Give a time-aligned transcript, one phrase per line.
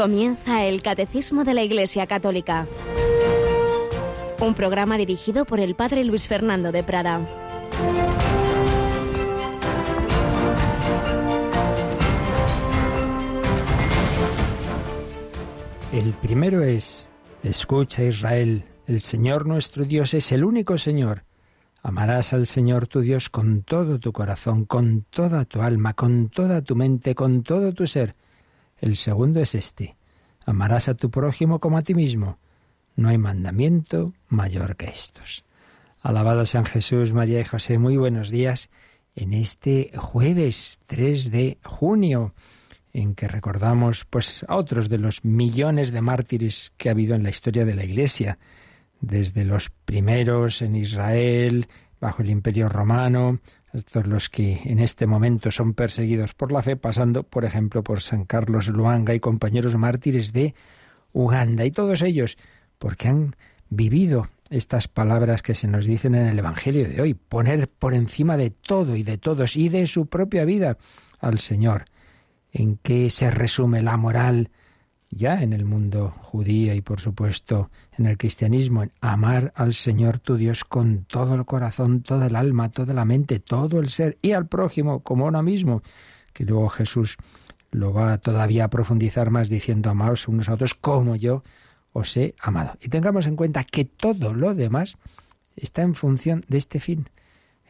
[0.00, 2.66] Comienza el Catecismo de la Iglesia Católica.
[4.40, 7.20] Un programa dirigido por el Padre Luis Fernando de Prada.
[15.92, 17.10] El primero es,
[17.42, 21.24] escucha Israel, el Señor nuestro Dios es el único Señor.
[21.82, 26.62] Amarás al Señor tu Dios con todo tu corazón, con toda tu alma, con toda
[26.62, 28.14] tu mente, con todo tu ser
[28.80, 29.96] el segundo es este.
[30.44, 32.38] Amarás a tu prójimo como a ti mismo.
[32.96, 35.44] No hay mandamiento mayor que estos.
[36.02, 38.70] Alabado San Jesús, María y José, muy buenos días
[39.14, 42.34] en este jueves 3 de junio,
[42.92, 47.22] en que recordamos pues a otros de los millones de mártires que ha habido en
[47.22, 48.38] la historia de la Iglesia,
[49.00, 51.68] desde los primeros en Israel,
[52.00, 53.40] bajo el Imperio Romano,
[53.72, 58.00] estos los que en este momento son perseguidos por la fe, pasando, por ejemplo, por
[58.00, 60.54] San Carlos Luanga y compañeros mártires de
[61.12, 62.36] Uganda, y todos ellos,
[62.78, 63.36] porque han
[63.68, 68.36] vivido estas palabras que se nos dicen en el Evangelio de hoy, poner por encima
[68.36, 70.76] de todo y de todos y de su propia vida
[71.20, 71.84] al Señor.
[72.52, 74.50] ¿En qué se resume la moral
[75.10, 80.20] ya en el mundo judío y por supuesto en el cristianismo, en amar al Señor
[80.20, 84.16] tu Dios con todo el corazón, toda el alma, toda la mente, todo el ser
[84.22, 85.82] y al prójimo como uno mismo,
[86.32, 87.16] que luego Jesús
[87.72, 91.42] lo va todavía a profundizar más diciendo amaos unos a otros como yo
[91.92, 92.76] os he amado.
[92.80, 94.96] Y tengamos en cuenta que todo lo demás
[95.56, 97.08] está en función de este fin.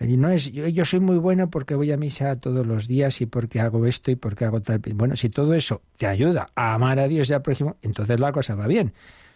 [0.00, 3.26] Y no es, yo, soy muy bueno porque voy a misa todos los días y
[3.26, 4.80] porque hago esto y porque hago tal.
[4.94, 8.32] Bueno, si todo eso te ayuda a amar a Dios y al prójimo, entonces la
[8.32, 8.94] cosa va bien.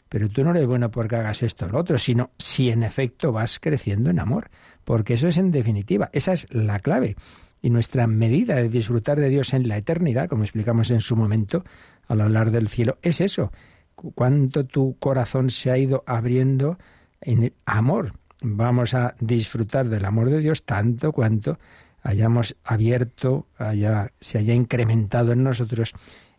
[0.09, 3.31] Pero tú no eres bueno porque hagas esto o lo otro, sino si en efecto
[3.31, 4.51] vas creciendo en amor.
[4.85, 7.17] Porque eso es en definitiva, esa es la clave.
[7.61, 11.65] Y nuestra medida de disfrutar de Dios en la eternidad, como explicamos en su momento
[12.09, 13.53] al hablar del cielo, es eso.
[13.95, 16.79] Cuánto tu corazón se ha ido abriendo
[17.21, 18.15] en amor
[18.45, 21.59] vamos a disfrutar del amor de Dios tanto cuanto
[22.03, 25.95] hayamos abierto, haya, se haya incrementado en nosotros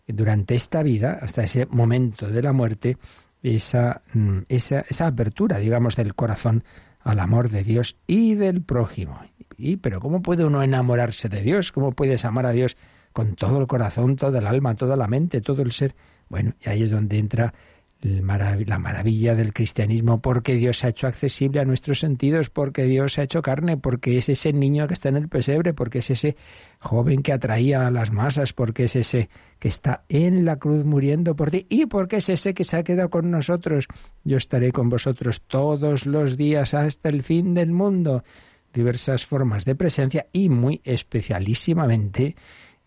[0.07, 2.97] durante esta vida, hasta ese momento de la muerte,
[3.41, 6.63] esa, mm, esa, esa apertura, digamos, del corazón
[7.01, 9.19] al amor de Dios y del prójimo.
[9.57, 11.71] Y, pero ¿cómo puede uno enamorarse de Dios?
[11.71, 12.77] ¿Cómo puedes amar a Dios
[13.11, 15.95] con todo el corazón, toda el alma, toda la mente, todo el ser?
[16.29, 17.53] Bueno, y ahí es donde entra
[18.01, 23.13] la maravilla del cristianismo, porque Dios se ha hecho accesible a nuestros sentidos, porque Dios
[23.13, 26.11] se ha hecho carne, porque es ese niño que está en el pesebre, porque es
[26.11, 26.35] ese
[26.79, 31.35] joven que atraía a las masas, porque es ese que está en la cruz muriendo
[31.35, 33.87] por ti, y porque es ese que se ha quedado con nosotros.
[34.23, 38.23] Yo estaré con vosotros todos los días hasta el fin del mundo.
[38.71, 42.35] Diversas formas de presencia y muy especialísimamente,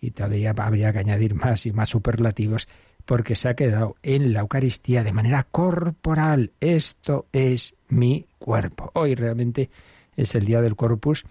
[0.01, 2.69] y todavía habría que añadir más y más superlativos,
[3.09, 6.53] porque se ha quedado en la Eucaristía de manera corporal.
[6.61, 8.91] Esto es mi cuerpo.
[8.93, 9.71] Hoy realmente
[10.15, 11.25] es el día del Corpus,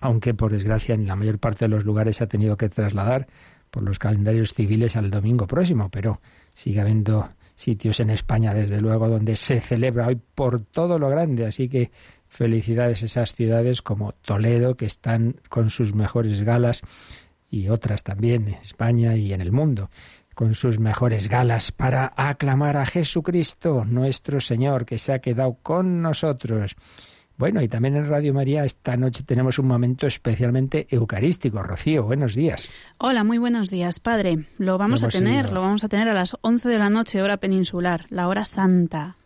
[0.00, 3.28] aunque por desgracia en la mayor parte de los lugares se ha tenido que trasladar
[3.70, 6.20] por los calendarios civiles al domingo próximo, pero
[6.54, 11.46] sigue habiendo sitios en España, desde luego, donde se celebra hoy por todo lo grande.
[11.46, 11.92] Así que
[12.26, 16.82] felicidades a esas ciudades como Toledo, que están con sus mejores galas,
[17.48, 19.88] y otras también en España y en el mundo
[20.36, 26.02] con sus mejores galas para aclamar a Jesucristo, nuestro Señor, que se ha quedado con
[26.02, 26.76] nosotros.
[27.38, 31.62] Bueno, y también en Radio María esta noche tenemos un momento especialmente eucarístico.
[31.62, 32.68] Rocío, buenos días.
[32.98, 34.44] Hola, muy buenos días, Padre.
[34.58, 37.38] Lo vamos a tener, lo vamos a tener a las 11 de la noche, hora
[37.38, 39.16] peninsular, la hora santa.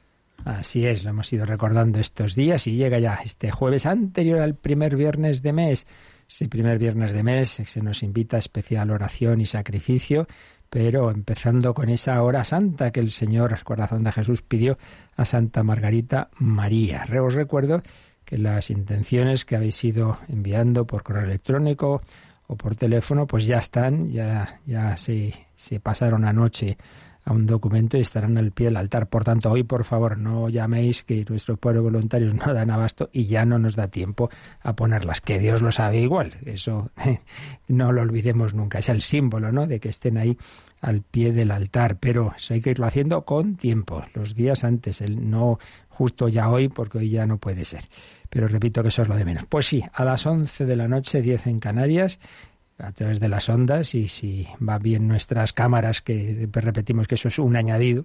[0.44, 4.54] Así es, lo hemos ido recordando estos días y llega ya este jueves anterior al
[4.54, 5.88] primer viernes de mes.
[6.28, 10.28] Ese primer viernes de mes se nos invita a especial oración y sacrificio
[10.70, 14.78] pero empezando con esa hora santa que el Señor, el corazón de Jesús, pidió
[15.16, 17.04] a Santa Margarita María.
[17.20, 17.82] Os recuerdo
[18.24, 22.02] que las intenciones que habéis ido enviando por correo electrónico
[22.46, 26.78] o por teléfono, pues ya están, ya, ya se, se pasaron anoche
[27.24, 29.08] a un documento y estarán al pie del altar.
[29.08, 33.26] Por tanto, hoy, por favor, no llaméis que nuestros pueblos voluntarios no dan abasto y
[33.26, 34.30] ya no nos da tiempo
[34.62, 35.20] a ponerlas.
[35.20, 36.36] Que Dios lo sabe igual.
[36.44, 36.90] Eso
[37.68, 38.78] no lo olvidemos nunca.
[38.78, 39.66] Es el símbolo, ¿no?
[39.66, 40.36] De que estén ahí
[40.80, 41.98] al pie del altar.
[41.98, 45.58] Pero eso hay que irlo haciendo con tiempo, los días antes, el no
[45.88, 47.84] justo ya hoy, porque hoy ya no puede ser.
[48.30, 49.44] Pero repito que eso es lo de menos.
[49.46, 52.18] Pues sí, a las 11 de la noche, 10 en Canarias,
[52.82, 57.28] a través de las ondas y si va bien nuestras cámaras, que repetimos que eso
[57.28, 58.04] es un añadido,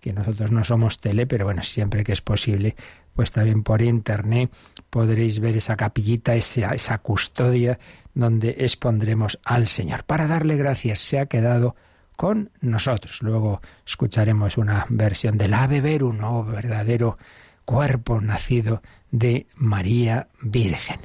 [0.00, 2.76] que nosotros no somos tele, pero bueno, siempre que es posible,
[3.14, 4.50] pues también por internet
[4.90, 7.78] podréis ver esa capillita, esa, esa custodia
[8.14, 10.04] donde expondremos al Señor.
[10.04, 11.74] Para darle gracias, se ha quedado
[12.16, 13.22] con nosotros.
[13.22, 17.18] Luego escucharemos una versión del Ave Verum, un verdadero
[17.64, 21.00] cuerpo nacido de María Virgen.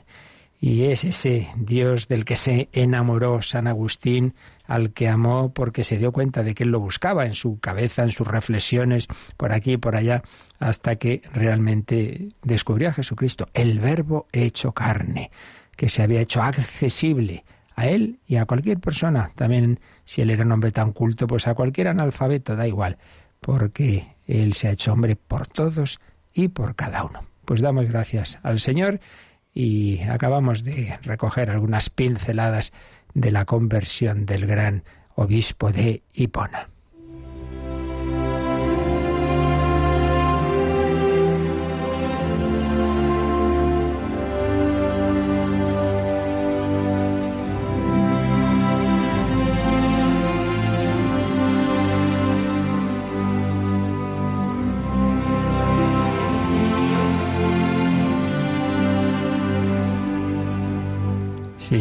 [0.63, 4.35] Y es ese Dios del que se enamoró San Agustín,
[4.67, 8.03] al que amó porque se dio cuenta de que él lo buscaba en su cabeza,
[8.03, 10.21] en sus reflexiones, por aquí y por allá,
[10.59, 15.31] hasta que realmente descubrió a Jesucristo, el verbo hecho carne,
[15.75, 17.43] que se había hecho accesible
[17.75, 19.31] a él y a cualquier persona.
[19.35, 22.99] También si él era un hombre tan culto, pues a cualquier analfabeto da igual,
[23.39, 25.99] porque él se ha hecho hombre por todos
[26.35, 27.25] y por cada uno.
[27.45, 28.99] Pues damos gracias al Señor
[29.53, 32.71] y acabamos de recoger algunas pinceladas
[33.13, 34.83] de la conversión del gran
[35.15, 36.69] obispo de Hipona.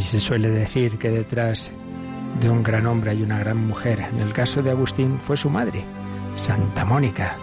[0.01, 1.71] Sí, se suele decir que detrás
[2.41, 4.01] de un gran hombre hay una gran mujer.
[4.01, 5.85] En el caso de Agustín fue su madre,
[6.37, 7.37] Santa Mónica.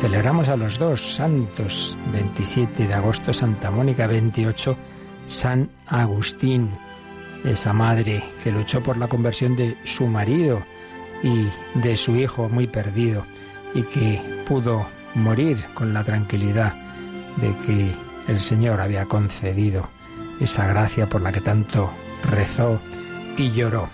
[0.00, 4.74] Celebramos a los dos santos, 27 de agosto Santa Mónica, 28
[5.26, 6.70] San Agustín,
[7.44, 10.62] esa madre que luchó por la conversión de su marido
[11.22, 13.26] y de su hijo muy perdido
[13.74, 16.74] y que pudo morir con la tranquilidad
[17.36, 17.92] de que
[18.28, 19.90] el Señor había concedido
[20.40, 21.90] esa gracia por la que tanto
[22.30, 22.78] rezó
[23.36, 23.88] y lloró.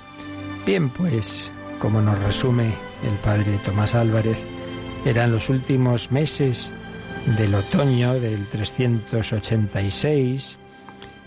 [0.66, 4.38] Bien, pues, como nos resume el padre Tomás Álvarez,
[5.04, 6.72] eran los últimos meses
[7.36, 10.56] del otoño del 386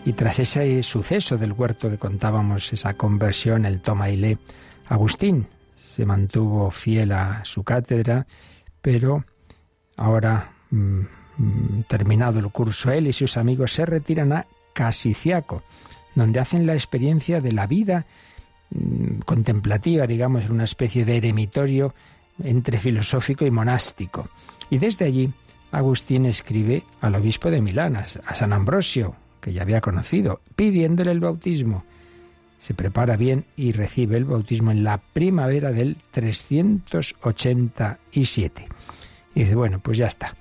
[0.05, 4.37] y tras ese suceso del huerto que contábamos, esa conversión, el toma y le,
[4.87, 8.25] Agustín se mantuvo fiel a su cátedra,
[8.81, 9.25] pero
[9.95, 11.01] ahora, mm,
[11.37, 14.47] mm, terminado el curso, él y sus amigos se retiran a
[14.77, 15.63] Casiciaco,
[16.13, 18.05] donde hacen la experiencia de la vida
[18.69, 21.95] mm, contemplativa, digamos, en una especie de eremitorio
[22.43, 24.29] entre filosófico y monástico.
[24.69, 25.33] Y desde allí
[25.71, 31.21] Agustín escribe al obispo de Milán, a San Ambrosio, que ya había conocido, pidiéndole el
[31.21, 31.83] bautismo.
[32.59, 38.67] Se prepara bien y recibe el bautismo en la primavera del 387.
[39.33, 40.35] Y dice, bueno, pues ya está.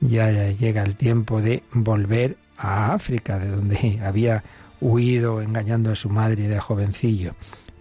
[0.00, 4.42] Ya llega el tiempo de volver a África, de donde había
[4.80, 7.34] huido engañando a su madre de jovencillo.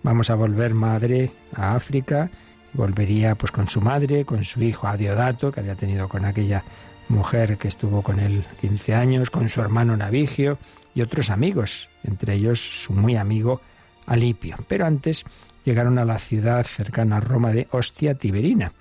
[0.04, 2.30] Vamos a volver madre a África,
[2.74, 6.64] volvería pues con su madre, con su hijo Adiodato, que había tenido con aquella
[7.10, 10.58] mujer que estuvo con él 15 años, con su hermano Navigio
[10.96, 13.62] y otros amigos, entre ellos su muy amigo
[14.06, 14.58] Alipio.
[14.68, 15.24] Pero antes
[15.64, 18.74] llegaron a la ciudad cercana a Roma de Ostia Tiberina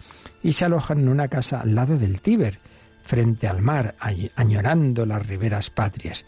[0.42, 2.58] y se alojan en una casa al lado del Tíber
[3.02, 3.94] frente al mar,
[4.36, 6.24] añorando las riberas patrias,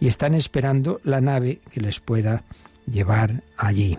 [0.00, 2.44] y están esperando la nave que les pueda
[2.86, 3.98] llevar allí.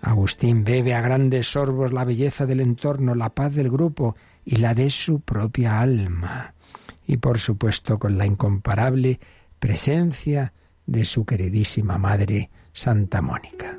[0.00, 4.74] Agustín bebe a grandes sorbos la belleza del entorno, la paz del grupo y la
[4.74, 6.54] de su propia alma.
[7.06, 9.18] Y por supuesto con la incomparable
[9.58, 10.52] presencia
[10.86, 13.78] de su queridísima madre, Santa Mónica.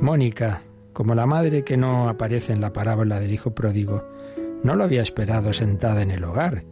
[0.00, 0.62] Mónica,
[0.98, 4.04] como la madre que no aparece en la parábola del hijo pródigo,
[4.64, 6.64] no lo había esperado sentada en el hogar.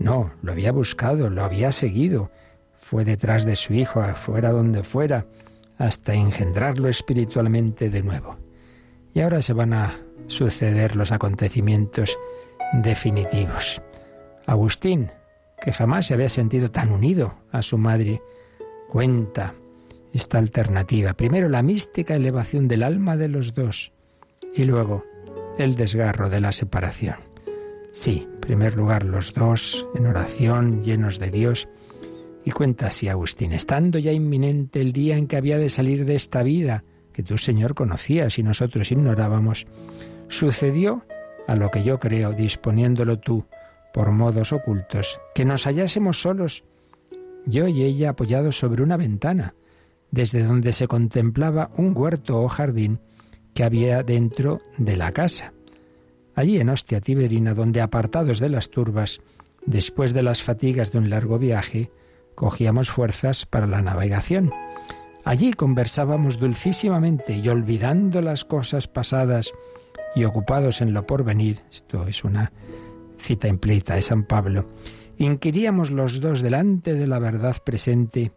[0.00, 2.32] No, lo había buscado, lo había seguido.
[2.80, 5.26] Fue detrás de su hijo, afuera donde fuera,
[5.78, 8.36] hasta engendrarlo espiritualmente de nuevo.
[9.14, 9.92] Y ahora se van a
[10.26, 12.18] suceder los acontecimientos
[12.82, 13.80] definitivos.
[14.44, 15.12] Agustín,
[15.60, 18.20] que jamás se había sentido tan unido a su madre,
[18.88, 19.54] cuenta
[20.12, 21.14] esta alternativa.
[21.14, 23.92] Primero la mística elevación del alma de los dos
[24.54, 25.04] y luego
[25.58, 27.16] el desgarro de la separación.
[27.92, 31.68] Sí, en primer lugar los dos en oración, llenos de Dios.
[32.44, 36.14] Y cuenta así Agustín, estando ya inminente el día en que había de salir de
[36.14, 39.66] esta vida, que tú, Señor, conocías y nosotros ignorábamos,
[40.28, 41.04] sucedió
[41.46, 43.44] a lo que yo creo, disponiéndolo tú
[43.92, 46.64] por modos ocultos, que nos hallásemos solos,
[47.46, 49.54] yo y ella apoyados sobre una ventana,
[50.10, 53.00] desde donde se contemplaba un huerto o jardín
[53.54, 55.52] que había dentro de la casa.
[56.34, 59.20] Allí en Ostia Tiberina, donde apartados de las turbas,
[59.66, 61.90] después de las fatigas de un largo viaje,
[62.34, 64.52] cogíamos fuerzas para la navegación.
[65.24, 69.52] Allí conversábamos dulcísimamente y olvidando las cosas pasadas
[70.14, 72.52] y ocupados en lo porvenir, esto es una
[73.18, 74.68] cita implícita de San Pablo,
[75.18, 78.32] inquiríamos los dos delante de la verdad presente,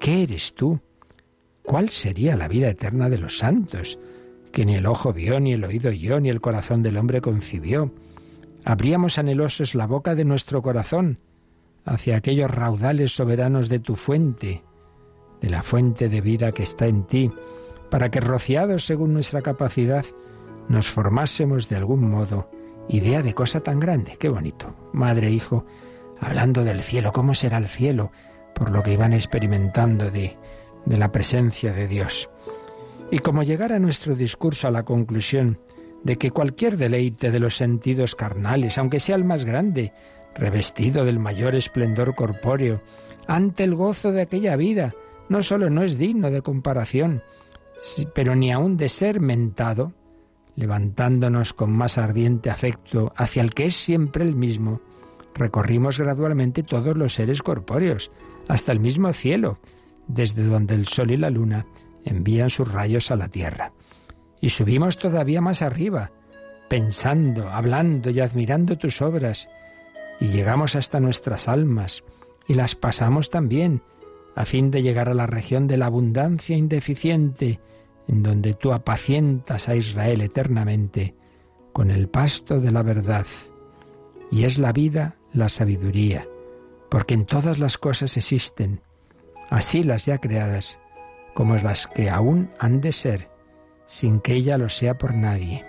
[0.00, 0.80] ¿qué eres tú?
[1.64, 3.98] ¿Cuál sería la vida eterna de los santos?
[4.52, 7.90] Que ni el ojo vio, ni el oído oyó, ni el corazón del hombre concibió.
[8.64, 11.18] Abríamos anhelosos la boca de nuestro corazón
[11.86, 14.62] hacia aquellos raudales soberanos de tu fuente,
[15.40, 17.30] de la fuente de vida que está en ti,
[17.90, 20.04] para que rociados según nuestra capacidad,
[20.68, 22.50] nos formásemos de algún modo
[22.88, 24.16] idea de cosa tan grande.
[24.18, 24.74] Qué bonito.
[24.92, 25.64] Madre e hijo,
[26.20, 28.12] hablando del cielo, ¿cómo será el cielo?
[28.54, 30.36] Por lo que iban experimentando de,
[30.86, 32.28] de la presencia de Dios.
[33.10, 35.58] Y como llegara nuestro discurso a la conclusión
[36.02, 39.92] de que cualquier deleite de los sentidos carnales, aunque sea el más grande,
[40.34, 42.82] revestido del mayor esplendor corpóreo,
[43.26, 44.94] ante el gozo de aquella vida,
[45.28, 47.22] no solo no es digno de comparación,
[48.14, 49.92] pero ni aun de ser mentado,
[50.56, 54.80] levantándonos con más ardiente afecto hacia el que es siempre el mismo,
[55.34, 58.10] recorrimos gradualmente todos los seres corpóreos,
[58.48, 59.58] hasta el mismo cielo,
[60.08, 61.66] desde donde el sol y la luna
[62.04, 63.72] envían sus rayos a la tierra.
[64.40, 66.12] Y subimos todavía más arriba,
[66.68, 69.48] pensando, hablando y admirando tus obras,
[70.20, 72.04] y llegamos hasta nuestras almas,
[72.46, 73.82] y las pasamos también,
[74.34, 77.60] a fin de llegar a la región de la abundancia indeficiente,
[78.08, 81.14] en donde tú apacientas a Israel eternamente
[81.72, 83.26] con el pasto de la verdad.
[84.30, 86.28] Y es la vida la sabiduría,
[86.90, 88.80] porque en todas las cosas existen,
[89.50, 90.80] así las ya creadas,
[91.34, 93.30] como las que aún han de ser,
[93.86, 95.64] sin que ella lo sea por nadie,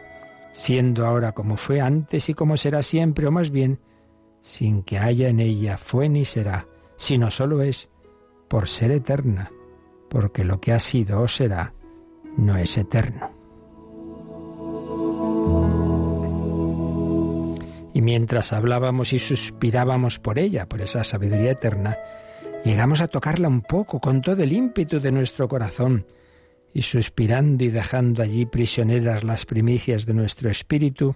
[0.52, 3.80] siendo ahora como fue antes y como será siempre, o más bien,
[4.42, 7.90] sin que haya en ella fue ni será, sino solo es,
[8.48, 9.52] por ser eterna,
[10.10, 11.74] porque lo que ha sido o será
[12.38, 13.32] no es eterno.
[17.94, 21.98] Y mientras hablábamos y suspirábamos por ella, por esa sabiduría eterna,
[22.66, 26.06] llegamos a tocarla un poco con todo el ímpetu de nuestro corazón,
[26.74, 31.16] y suspirando y dejando allí prisioneras las primicias de nuestro espíritu,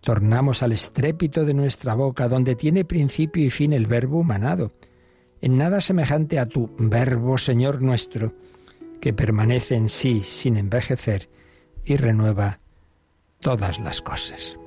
[0.00, 4.72] tornamos al estrépito de nuestra boca, donde tiene principio y fin el verbo humanado,
[5.40, 8.34] en nada semejante a tu verbo, Señor nuestro,
[9.00, 11.30] que permanece en sí sin envejecer
[11.84, 12.58] y renueva
[13.40, 14.58] todas las cosas.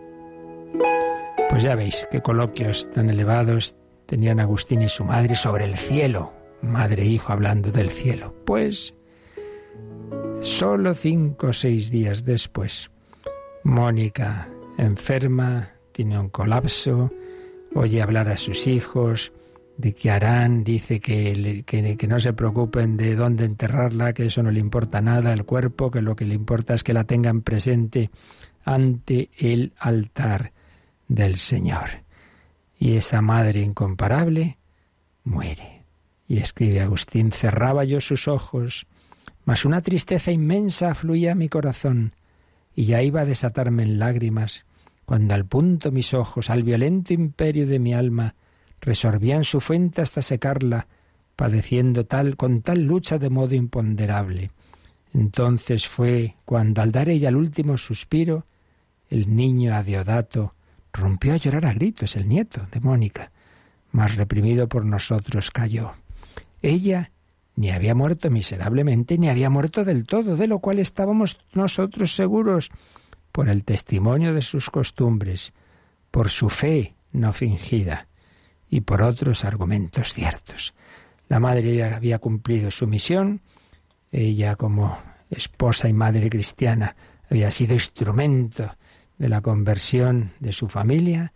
[1.50, 3.76] Pues ya veis qué coloquios tan elevados
[4.08, 8.34] tenían Agustín y su madre sobre el cielo, madre e hijo hablando del cielo.
[8.46, 8.96] Pues
[10.42, 12.90] solo cinco o seis días después,
[13.64, 17.12] Mónica enferma, tiene un colapso,
[17.76, 19.32] oye hablar a sus hijos,
[19.78, 24.50] de que harán, dice que, que, no se preocupen de dónde enterrarla, que eso no
[24.50, 28.10] le importa nada el cuerpo, que lo que le importa es que la tengan presente
[28.64, 30.52] ante el altar
[31.08, 32.07] del Señor.
[32.79, 34.57] Y esa madre incomparable
[35.24, 35.84] muere.
[36.27, 38.86] Y escribe Agustín, cerraba yo sus ojos,
[39.46, 42.13] mas una tristeza inmensa fluía a mi corazón,
[42.75, 44.65] y ya iba a desatarme en lágrimas,
[45.05, 48.36] cuando al punto mis ojos, al violento imperio de mi alma,
[48.81, 50.88] resorbían su fuente hasta secarla,
[51.36, 54.51] padeciendo tal con tal lucha de modo imponderable.
[55.13, 58.46] Entonces fue cuando al dar ella el último suspiro,
[59.10, 60.53] el niño Adiodato
[60.98, 63.32] rompió a llorar a gritos, el nieto de Mónica,
[63.92, 65.94] mas reprimido por nosotros cayó.
[66.62, 67.12] Ella
[67.56, 72.70] ni había muerto miserablemente, ni había muerto del todo, de lo cual estábamos nosotros seguros,
[73.32, 75.54] por el testimonio de sus costumbres,
[76.12, 78.08] por su fe no fingida
[78.70, 80.74] y por otros argumentos ciertos.
[81.30, 83.42] La madre ya había cumplido su misión,
[84.12, 84.98] ella como
[85.30, 86.96] esposa y madre cristiana
[87.30, 88.75] había sido instrumento
[89.17, 91.33] de la conversión de su familia,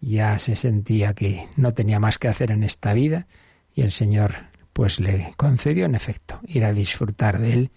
[0.00, 3.26] ya se sentía que no tenía más que hacer en esta vida
[3.74, 4.34] y el Señor
[4.72, 7.70] pues le concedió en efecto ir a disfrutar de él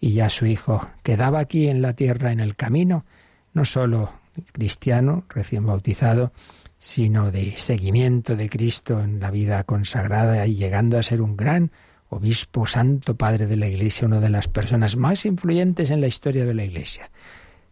[0.00, 3.06] y ya su hijo quedaba aquí en la tierra en el camino,
[3.54, 4.12] no solo
[4.52, 6.32] cristiano, recién bautizado,
[6.78, 11.70] sino de seguimiento de Cristo en la vida consagrada y llegando a ser un gran
[12.10, 16.44] obispo santo padre de la Iglesia, una de las personas más influyentes en la historia
[16.44, 17.10] de la Iglesia.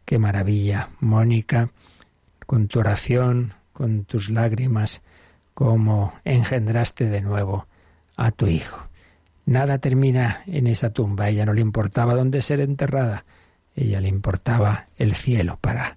[0.04, 1.70] Qué maravilla, Mónica,
[2.46, 5.02] con tu oración, con tus lágrimas,
[5.54, 7.66] cómo engendraste de nuevo
[8.16, 8.78] a tu hijo.
[9.46, 11.28] Nada termina en esa tumba.
[11.28, 13.24] Ella no le importaba dónde ser enterrada.
[13.74, 15.96] Ella le importaba el cielo para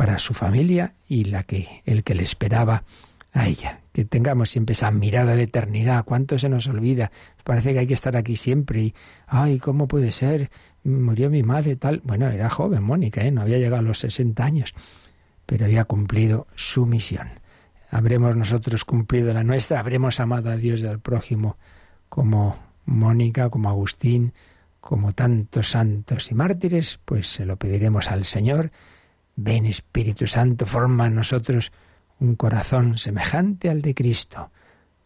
[0.00, 2.84] para su familia y la que el que le esperaba
[3.32, 3.80] a ella.
[3.92, 6.04] Que tengamos siempre esa mirada de eternidad.
[6.04, 7.10] ¿Cuánto se nos olvida?
[7.44, 8.94] Parece que hay que estar aquí siempre y,
[9.26, 10.50] ay, ¿cómo puede ser?
[10.84, 12.00] Murió mi madre, tal.
[12.04, 13.30] Bueno, era joven, Mónica, ¿eh?
[13.30, 14.74] no había llegado a los 60 años,
[15.46, 17.28] pero había cumplido su misión.
[17.90, 21.58] Habremos nosotros cumplido la nuestra, habremos amado a Dios y al prójimo
[22.08, 24.32] como Mónica, como Agustín,
[24.80, 28.70] como tantos santos y mártires, pues se lo pediremos al Señor.
[29.36, 31.72] Ven Espíritu Santo, forma en nosotros
[32.20, 34.50] un corazón semejante al de Cristo,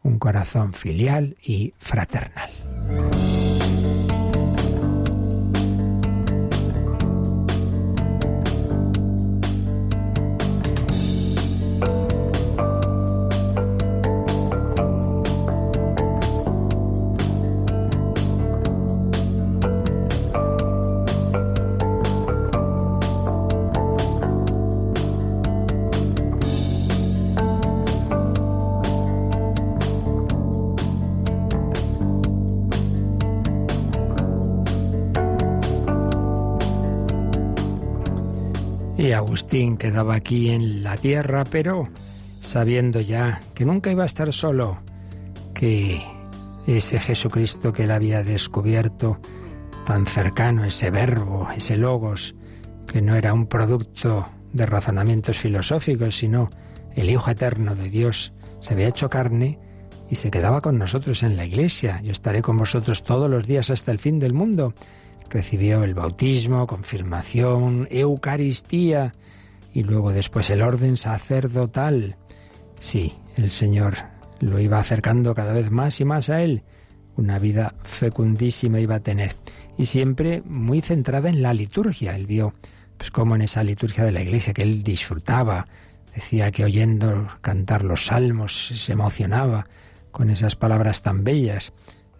[0.02, 2.50] un corazón filial y fraternal.
[39.54, 41.88] Quedaba aquí en la tierra, pero
[42.40, 44.80] sabiendo ya que nunca iba a estar solo,
[45.54, 46.02] que
[46.66, 49.20] ese Jesucristo que él había descubierto
[49.86, 52.34] tan cercano, ese verbo, ese logos,
[52.88, 56.50] que no era un producto de razonamientos filosóficos, sino
[56.96, 59.60] el Hijo Eterno de Dios, se había hecho carne
[60.10, 62.00] y se quedaba con nosotros en la iglesia.
[62.02, 64.74] Yo estaré con vosotros todos los días hasta el fin del mundo
[65.30, 69.14] recibió el bautismo, confirmación, Eucaristía
[69.74, 72.16] y luego después el orden sacerdotal.
[72.78, 73.96] Sí, el Señor
[74.40, 76.62] lo iba acercando cada vez más y más a Él.
[77.16, 79.34] Una vida fecundísima iba a tener.
[79.76, 82.14] Y siempre muy centrada en la liturgia.
[82.14, 82.52] Él vio,
[82.96, 85.66] pues como en esa liturgia de la iglesia que él disfrutaba.
[86.14, 89.66] Decía que oyendo cantar los salmos se emocionaba
[90.12, 91.72] con esas palabras tan bellas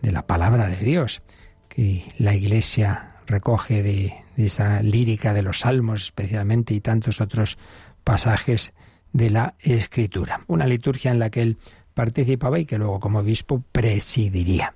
[0.02, 1.22] de la palabra de Dios
[1.68, 7.58] que la Iglesia recoge de, esa lírica de los salmos especialmente y tantos otros
[8.02, 8.72] pasajes
[9.12, 10.40] de la Escritura.
[10.46, 11.58] Una liturgia en la que él
[11.94, 14.74] participaba y que luego como obispo presidiría.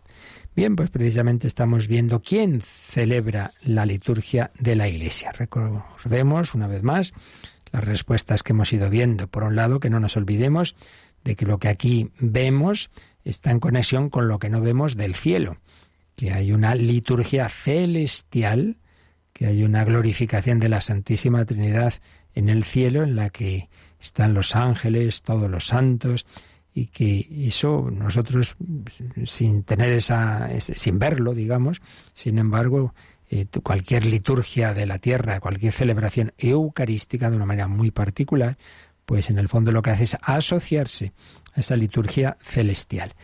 [0.54, 5.32] Bien, pues precisamente estamos viendo quién celebra la liturgia de la Iglesia.
[5.32, 7.12] Recordemos una vez más
[7.70, 9.28] las respuestas que hemos ido viendo.
[9.28, 10.74] Por un lado, que no nos olvidemos
[11.22, 12.90] de que lo que aquí vemos
[13.24, 15.58] está en conexión con lo que no vemos del cielo
[16.18, 18.76] que hay una liturgia celestial,
[19.38, 21.94] que hay una glorificación de la Santísima Trinidad
[22.34, 23.68] en el cielo, en la que
[24.00, 26.26] están los ángeles, todos los santos,
[26.74, 28.56] y que eso nosotros,
[29.26, 31.80] sin tener esa, sin verlo, digamos,
[32.14, 32.94] sin embargo,
[33.30, 38.58] eh, cualquier liturgia de la tierra, cualquier celebración eucarística de una manera muy particular,
[39.06, 41.12] pues en el fondo lo que hace es asociarse
[41.54, 43.14] a esa liturgia celestial.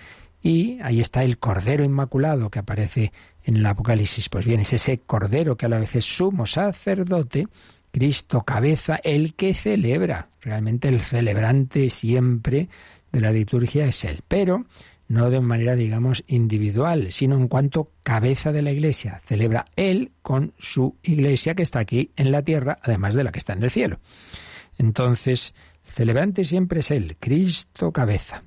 [0.40, 3.12] Y ahí está el Cordero Inmaculado que aparece
[3.44, 4.28] en el Apocalipsis.
[4.28, 7.46] Pues bien, es ese Cordero que a la vez es sumo sacerdote,
[7.92, 10.28] Cristo cabeza, el que celebra.
[10.40, 12.68] Realmente el celebrante siempre
[13.12, 14.64] de la liturgia es Él, pero
[15.06, 19.20] no de manera, digamos, individual, sino en cuanto cabeza de la Iglesia.
[19.24, 23.38] Celebra Él con su Iglesia que está aquí en la tierra, además de la que
[23.38, 24.00] está en el cielo.
[24.78, 25.54] Entonces,
[25.86, 28.42] el celebrante siempre es Él, Cristo cabeza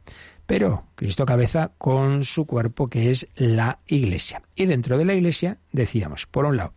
[0.47, 4.41] pero Cristo cabeza con su cuerpo que es la Iglesia.
[4.55, 6.73] Y dentro de la Iglesia, decíamos, por un lado,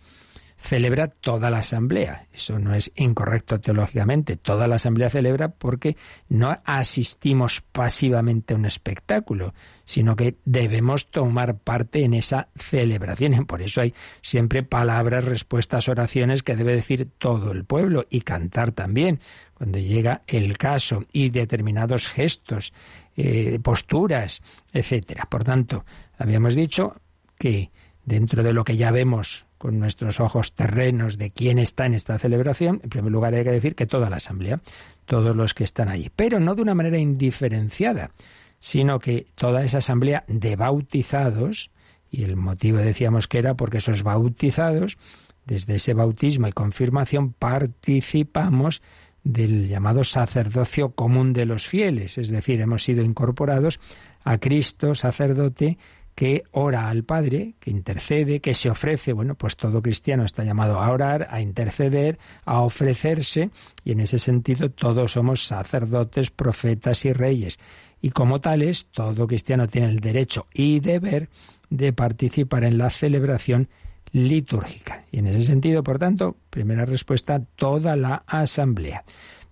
[0.61, 2.27] celebra toda la asamblea.
[2.33, 4.37] Eso no es incorrecto teológicamente.
[4.37, 5.97] Toda la asamblea celebra porque
[6.29, 13.47] no asistimos pasivamente a un espectáculo, sino que debemos tomar parte en esa celebración.
[13.47, 18.73] Por eso hay siempre palabras, respuestas, oraciones que debe decir todo el pueblo y cantar
[18.73, 19.21] también
[19.55, 22.73] cuando llega el caso y determinados gestos
[23.17, 24.43] eh, posturas,
[24.73, 25.27] etcétera.
[25.29, 25.85] Por tanto,
[26.19, 27.01] habíamos dicho
[27.39, 27.71] que
[28.05, 32.19] dentro de lo que ya vemos con nuestros ojos terrenos de quién está en esta
[32.19, 34.63] celebración, en primer lugar hay que decir que toda la asamblea,
[35.05, 38.11] todos los que están allí, pero no de una manera indiferenciada,
[38.59, 41.71] sino que toda esa asamblea de bautizados,
[42.11, 44.97] y el motivo decíamos que era porque esos bautizados,
[45.45, 48.81] desde ese bautismo y confirmación, participamos
[49.25, 53.79] del llamado sacerdocio común de los fieles, es decir, hemos sido incorporados
[54.25, 55.77] a Cristo, sacerdote,
[56.21, 60.79] que ora al Padre, que intercede, que se ofrece, bueno, pues todo cristiano está llamado
[60.79, 63.49] a orar, a interceder, a ofrecerse,
[63.85, 67.59] y en ese sentido todos somos sacerdotes, profetas y reyes.
[68.03, 71.31] Y como tales, todo cristiano tiene el derecho y deber
[71.71, 73.71] de participar en la celebración
[74.13, 75.05] litúrgica.
[75.11, 79.05] Y en ese sentido, por tanto, primera respuesta, toda la asamblea.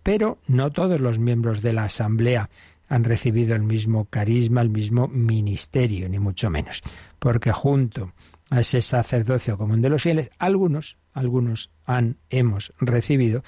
[0.02, 2.50] Pero no todos los miembros de la asamblea
[2.88, 6.82] han recibido el mismo carisma, el mismo ministerio, ni mucho menos.
[7.18, 8.12] Porque junto
[8.50, 13.44] a ese sacerdocio común de los fieles, algunos, algunos han, hemos recibido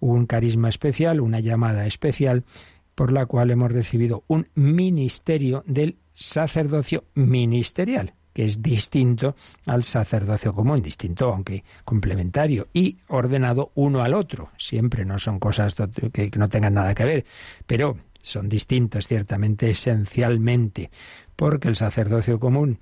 [0.00, 2.44] un carisma especial, una llamada especial,
[2.94, 10.52] por la cual hemos recibido un ministerio del sacerdocio ministerial que es distinto al sacerdocio
[10.52, 14.50] común, distinto aunque complementario y ordenado uno al otro.
[14.58, 15.76] Siempre no son cosas
[16.12, 17.24] que no tengan nada que ver,
[17.64, 20.90] pero son distintos ciertamente esencialmente,
[21.36, 22.78] porque el sacerdocio común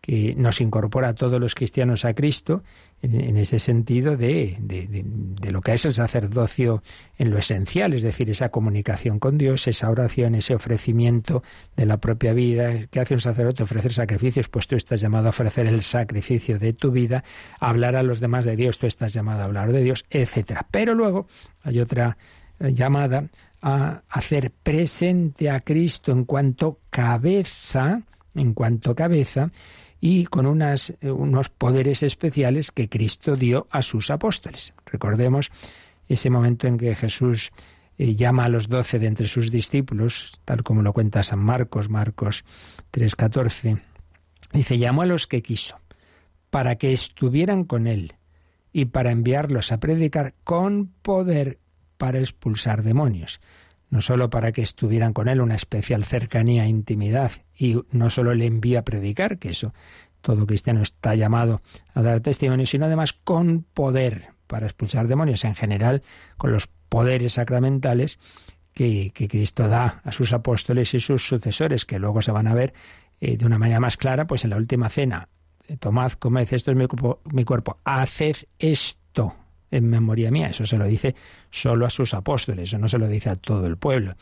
[0.00, 2.62] que nos incorpora a todos los cristianos a Cristo,
[3.02, 6.82] en, ese sentido de, de, lo que es el sacerdocio
[7.18, 11.42] en lo esencial, es decir, esa comunicación con Dios, esa oración, ese ofrecimiento
[11.76, 12.86] de la propia vida.
[12.90, 13.62] ¿Qué hace un sacerdote?
[13.62, 17.24] Ofrecer sacrificios, pues tú estás llamado a ofrecer el sacrificio de tu vida,
[17.58, 20.66] hablar a los demás de Dios, tú estás llamado a hablar de Dios, etcétera.
[20.70, 21.26] Pero luego
[21.62, 22.16] hay otra
[22.58, 23.28] llamada
[23.62, 28.02] a hacer presente a Cristo en cuanto cabeza,
[28.34, 29.50] en cuanto cabeza,
[30.00, 34.72] y con unas, eh, unos poderes especiales que Cristo dio a sus apóstoles.
[34.86, 35.50] Recordemos
[36.08, 37.52] ese momento en que Jesús
[37.98, 41.90] eh, llama a los doce de entre sus discípulos, tal como lo cuenta San Marcos,
[41.90, 42.44] Marcos
[42.92, 43.80] 3:14.
[44.52, 45.78] Dice, llamó a los que quiso,
[46.48, 48.14] para que estuvieran con él
[48.72, 51.58] y para enviarlos a predicar con poder
[52.00, 53.40] para expulsar demonios
[53.90, 58.34] no solo para que estuvieran con él una especial cercanía e intimidad, y no solo
[58.34, 59.74] le envía a predicar, que eso
[60.20, 61.60] todo cristiano está llamado
[61.94, 66.02] a dar testimonio, sino además con poder para expulsar demonios, en general
[66.36, 68.18] con los poderes sacramentales
[68.72, 72.72] que, Cristo da a sus apóstoles y sus sucesores, que luego se van a ver
[73.20, 75.28] eh, de una manera más clara, pues en la última cena.
[75.78, 76.86] Tomad, comed, esto es mi
[77.32, 79.34] mi cuerpo, haced esto
[79.70, 80.48] en memoria mía.
[80.48, 81.14] Eso se lo dice
[81.50, 84.16] solo a sus apóstoles, eso no se lo dice a todo el pueblo.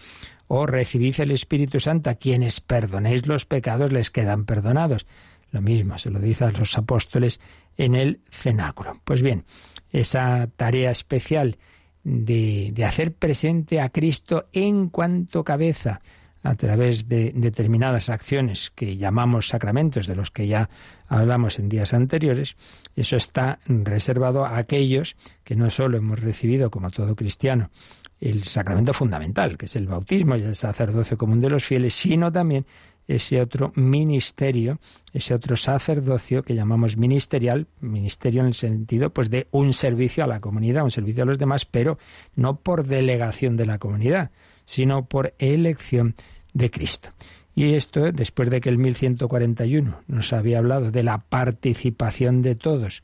[0.46, 5.06] O recibid el Espíritu Santo, a quienes perdonéis los pecados les quedan perdonados.
[5.50, 7.40] Lo mismo se lo dice a los apóstoles
[7.76, 9.00] en el cenáculo.
[9.04, 9.44] Pues bien,
[9.90, 11.58] esa tarea especial
[12.04, 16.00] de, de hacer presente a Cristo en cuanto cabeza,
[16.48, 20.70] a través de determinadas acciones que llamamos sacramentos, de los que ya
[21.06, 22.56] hablamos en días anteriores,
[22.96, 27.70] eso está reservado a aquellos que no solo hemos recibido, como todo cristiano,
[28.18, 32.32] el sacramento fundamental, que es el bautismo y el sacerdocio común de los fieles, sino
[32.32, 32.64] también
[33.06, 34.78] ese otro ministerio,
[35.12, 40.26] ese otro sacerdocio que llamamos ministerial, ministerio en el sentido pues de un servicio a
[40.26, 41.98] la comunidad, un servicio a los demás, pero
[42.36, 44.30] no por delegación de la comunidad,
[44.64, 46.14] sino por elección
[46.58, 47.10] de Cristo.
[47.54, 53.02] Y esto, después de que el 1141 nos había hablado de la participación de todos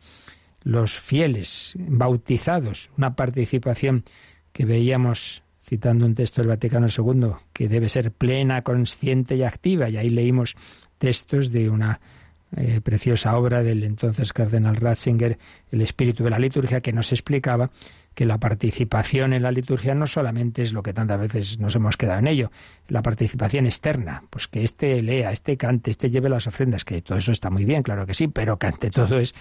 [0.62, 4.04] los fieles bautizados, una participación
[4.52, 9.88] que veíamos citando un texto del Vaticano II, que debe ser plena, consciente y activa,
[9.88, 10.54] y ahí leímos
[10.98, 12.00] textos de una
[12.56, 15.38] eh, preciosa obra del entonces cardenal Ratzinger,
[15.72, 17.70] El espíritu de la liturgia, que nos explicaba
[18.14, 21.96] que la participación en la liturgia no solamente es lo que tantas veces nos hemos
[21.96, 22.50] quedado en ello,
[22.88, 27.18] la participación externa, pues que este lea, este cante, este lleve las ofrendas, que todo
[27.18, 29.34] eso está muy bien, claro que sí, pero que ante todo es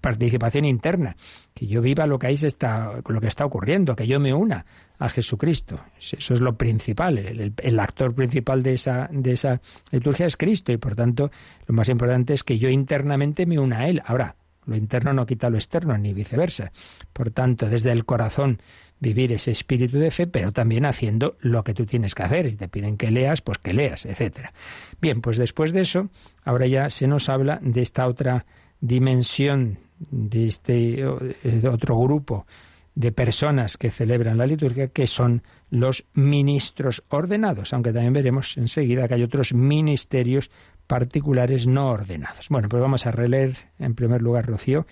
[0.00, 1.16] participación interna,
[1.54, 4.66] que yo viva lo que ahí está, lo que está ocurriendo, que yo me una
[4.98, 5.80] a Jesucristo.
[5.98, 9.60] Eso es lo principal, el, el actor principal de esa, de esa
[9.90, 11.30] liturgia es Cristo y por tanto
[11.66, 14.02] lo más importante es que yo internamente me una a Él.
[14.04, 16.72] Ahora, lo interno no quita lo externo, ni viceversa.
[17.12, 18.60] Por tanto, desde el corazón
[18.98, 22.50] vivir ese espíritu de fe, pero también haciendo lo que tú tienes que hacer.
[22.50, 24.52] Si te piden que leas, pues que leas, etcétera.
[25.00, 26.08] Bien, pues después de eso,
[26.44, 28.46] ahora ya se nos habla de esta otra
[28.80, 32.46] dimensión, de este otro grupo
[32.94, 39.06] de personas que celebran la liturgia, que son los ministros ordenados, aunque también veremos enseguida
[39.06, 40.50] que hay otros ministerios
[40.86, 42.48] particulares no ordenados.
[42.48, 44.86] Bueno, pues vamos a releer en primer lugar, Rocío,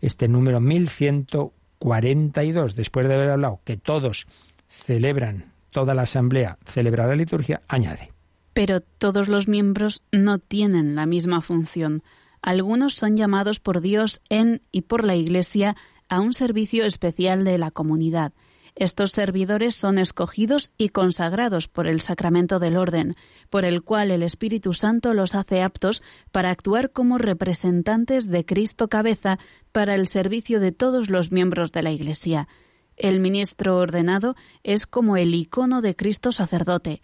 [0.00, 4.26] este número 1142, después de haber hablado que todos
[4.68, 8.12] celebran, toda la asamblea celebra la liturgia, añade.
[8.54, 12.02] Pero todos los miembros no tienen la misma función.
[12.42, 15.76] Algunos son llamados por Dios en y por la Iglesia
[16.08, 18.32] a un servicio especial de la comunidad
[18.74, 23.14] estos servidores son escogidos y consagrados por el sacramento del orden,
[23.50, 28.88] por el cual el Espíritu Santo los hace aptos para actuar como representantes de Cristo
[28.88, 29.38] cabeza
[29.72, 32.48] para el servicio de todos los miembros de la Iglesia.
[32.96, 37.02] El ministro ordenado es como el icono de Cristo sacerdote.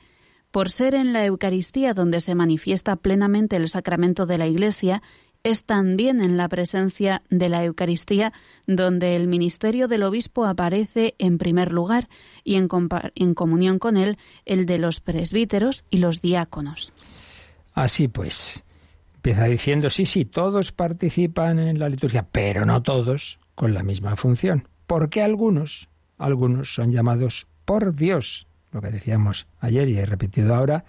[0.50, 5.02] Por ser en la Eucaristía donde se manifiesta plenamente el sacramento de la Iglesia,
[5.44, 8.32] es también en la presencia de la Eucaristía
[8.66, 12.08] donde el ministerio del obispo aparece en primer lugar
[12.44, 12.68] y en,
[13.14, 16.92] en, comunión con él el de los presbíteros y los diáconos.
[17.74, 18.64] Así pues,
[19.16, 24.16] empieza diciendo, sí, sí, todos participan en la liturgia, pero no todos con la misma
[24.16, 30.54] función, porque algunos, algunos son llamados por Dios, lo que decíamos ayer y he repetido
[30.54, 30.84] ahora,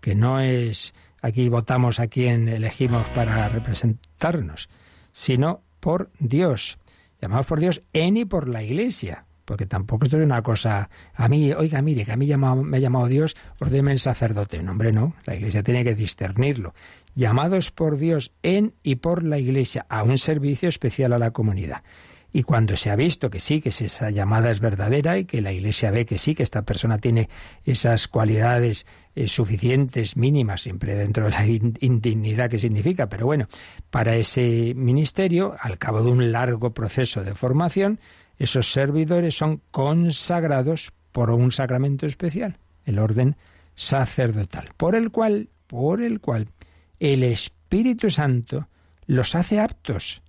[0.00, 4.68] que no es aquí votamos a quién elegimos para representarnos,
[5.12, 6.78] sino por Dios.
[7.20, 9.24] Llamados por Dios en y por la Iglesia.
[9.44, 10.90] Porque tampoco esto es una cosa.
[11.14, 14.62] A mí, oiga, mire, que a mí me ha llamado Dios, ordeme el sacerdote.
[14.62, 15.14] No, hombre, no.
[15.24, 16.74] La Iglesia tiene que discernirlo.
[17.14, 21.82] Llamados por Dios en y por la Iglesia a un servicio especial a la comunidad.
[22.32, 25.52] Y cuando se ha visto que sí, que esa llamada es verdadera y que la
[25.52, 27.28] Iglesia ve que sí, que esta persona tiene
[27.64, 33.48] esas cualidades eh, suficientes, mínimas, siempre dentro de la indignidad que significa, pero bueno,
[33.90, 37.98] para ese ministerio, al cabo de un largo proceso de formación,
[38.38, 43.36] esos servidores son consagrados por un sacramento especial, el orden
[43.74, 46.48] sacerdotal, por el cual, por el cual
[47.00, 48.68] el Espíritu Santo
[49.06, 50.22] los hace aptos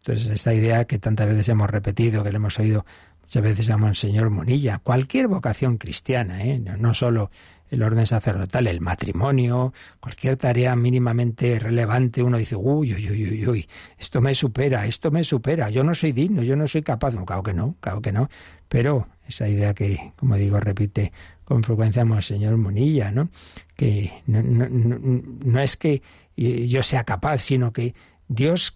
[0.00, 2.84] entonces, esta idea que tantas veces hemos repetido, que le hemos oído
[3.22, 6.58] muchas veces a Monseñor Monilla, cualquier vocación cristiana, ¿eh?
[6.58, 7.30] no solo
[7.70, 13.68] el orden sacerdotal, el matrimonio, cualquier tarea mínimamente relevante, uno dice, uy, uy, uy, uy,
[13.96, 17.14] esto me supera, esto me supera, yo no soy digno, yo no soy capaz.
[17.14, 18.28] No, claro que no, claro que no.
[18.68, 21.12] Pero esa idea que, como digo, repite
[21.44, 23.28] con frecuencia Monseñor Monilla, ¿no?
[23.76, 26.02] Que no es que
[26.36, 27.94] yo sea capaz, sino que
[28.32, 28.72] Dios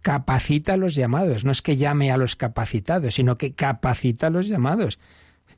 [0.00, 4.30] capacita a los llamados, no es que llame a los capacitados, sino que capacita a
[4.30, 4.98] los llamados.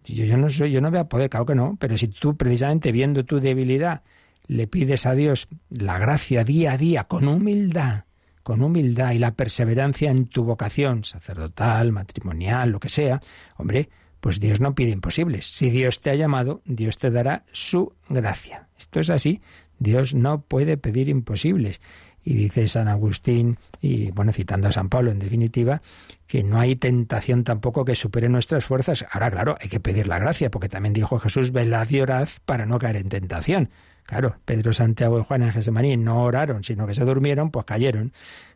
[0.05, 2.91] Yo, no soy, yo no voy a poder, claro que no, pero si tú precisamente
[2.91, 4.03] viendo tu debilidad
[4.49, 8.07] le pides a Dios la gracia día a día con humildad,
[8.43, 13.21] con humildad y la perseverancia en tu vocación sacerdotal, matrimonial, lo que sea,
[13.59, 15.47] hombre, pues Dios no pide imposibles.
[15.47, 18.67] Si Dios te ha llamado, Dios te dará su gracia.
[18.77, 19.41] Esto es así.
[19.79, 21.81] Dios no puede pedir imposibles.
[22.29, 25.81] Y dice San Agustín, y bueno, citando a San Pablo en definitiva,
[26.27, 29.07] que no hay tentación tampoco que supere nuestras fuerzas.
[29.12, 32.67] Ahora, claro, hay que pedir la gracia, porque también dijo Jesús, velad y orad para
[32.67, 33.71] no caer en tentación.
[34.03, 38.12] Claro, Pedro, Santiago y Juan en Gesemaní no oraron, sino que se durmieron, pues cayeron.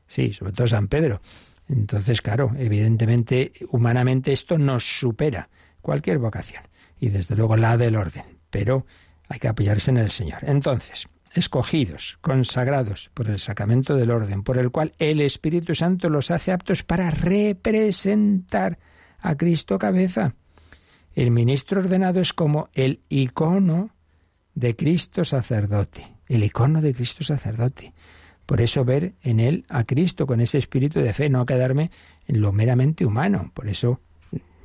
[0.08, 1.20] Sí, sobre todo San Pedro.
[1.68, 5.48] Entonces, claro, evidentemente, humanamente esto nos supera
[5.80, 6.64] cualquier vocación.
[6.98, 8.24] Y desde luego la del orden.
[8.50, 8.84] Pero
[9.28, 10.40] hay que apoyarse en el Señor.
[10.42, 16.30] Entonces, escogidos, consagrados por el sacramento del orden, por el cual el Espíritu Santo los
[16.30, 18.78] hace aptos para representar
[19.20, 20.34] a Cristo cabeza.
[21.14, 23.90] El ministro ordenado es como el icono
[24.54, 27.92] de Cristo sacerdote, el icono de Cristo sacerdote.
[28.46, 31.90] Por eso ver en él a Cristo con ese espíritu de fe, no quedarme
[32.26, 33.52] en lo meramente humano.
[33.54, 34.00] Por eso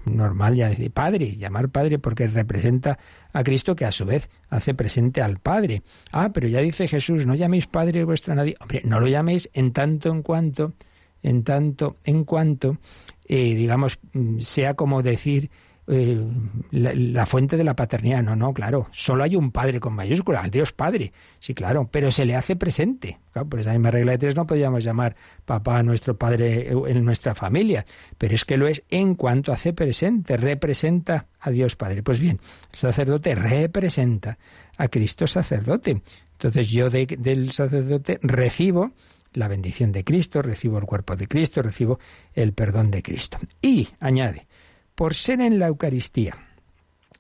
[0.06, 2.98] normal ya decir Padre, llamar Padre porque representa
[3.34, 5.84] a Cristo que a su vez hace presente al Padre.
[6.12, 8.56] Ah, pero ya dice Jesús, no llaméis Padre vuestro a nadie.
[8.60, 10.74] Hombre, no lo llaméis en tanto en cuanto,
[11.22, 12.78] en tanto en cuanto,
[13.28, 15.50] eh, digamos, mm, sea como decir
[15.88, 16.20] eh,
[16.72, 18.24] la, fuente de la paternidad.
[18.24, 18.88] No, no, claro.
[18.92, 21.14] Solo hay un padre con mayúscula, Dios Padre.
[21.40, 23.20] Sí, claro, pero se le hace presente.
[23.32, 27.06] Claro, por esa misma regla de tres no podríamos llamar papá a nuestro padre en
[27.06, 27.86] nuestra familia,
[28.18, 32.02] pero es que lo es en cuanto hace presente, representa a Dios Padre.
[32.02, 32.40] Pues bien,
[32.72, 34.38] el sacerdote representa
[34.78, 36.02] a Cristo sacerdote.
[36.34, 38.92] Entonces yo del sacerdote recibo
[39.34, 42.00] la bendición de Cristo, recibo el cuerpo de Cristo, recibo
[42.34, 43.38] el perdón de Cristo.
[43.62, 44.48] Y añade,
[44.96, 46.38] por ser en la Eucaristía,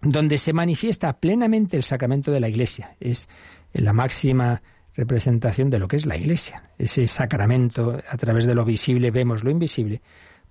[0.01, 2.95] donde se manifiesta plenamente el sacramento de la Iglesia.
[2.99, 3.29] Es
[3.73, 4.61] la máxima
[4.95, 6.71] representación de lo que es la Iglesia.
[6.77, 10.01] Ese sacramento, a través de lo visible vemos lo invisible.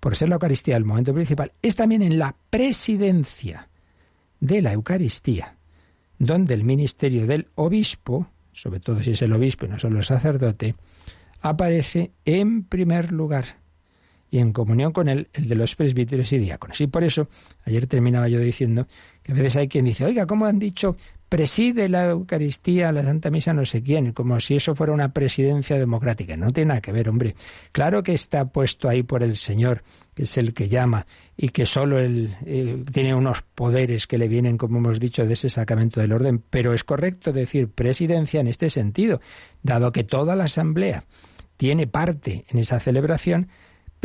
[0.00, 3.68] Por ser la Eucaristía el momento principal, es también en la presidencia
[4.40, 5.56] de la Eucaristía,
[6.18, 10.04] donde el ministerio del obispo, sobre todo si es el obispo y no solo el
[10.04, 10.74] sacerdote,
[11.40, 13.63] aparece en primer lugar
[14.34, 16.80] y en comunión con él el de los presbíteros y diáconos.
[16.80, 17.28] Y por eso,
[17.64, 18.88] ayer terminaba yo diciendo
[19.22, 20.96] que a veces hay quien dice, oiga, ¿cómo han dicho
[21.28, 25.78] preside la Eucaristía, la Santa Misa, no sé quién, como si eso fuera una presidencia
[25.78, 26.36] democrática.
[26.36, 27.34] No tiene nada que ver, hombre.
[27.72, 29.82] Claro que está puesto ahí por el Señor,
[30.14, 34.28] que es el que llama, y que solo él eh, tiene unos poderes que le
[34.28, 38.48] vienen, como hemos dicho, de ese sacramento del orden, pero es correcto decir presidencia en
[38.48, 39.20] este sentido,
[39.62, 41.04] dado que toda la Asamblea
[41.56, 43.48] tiene parte en esa celebración,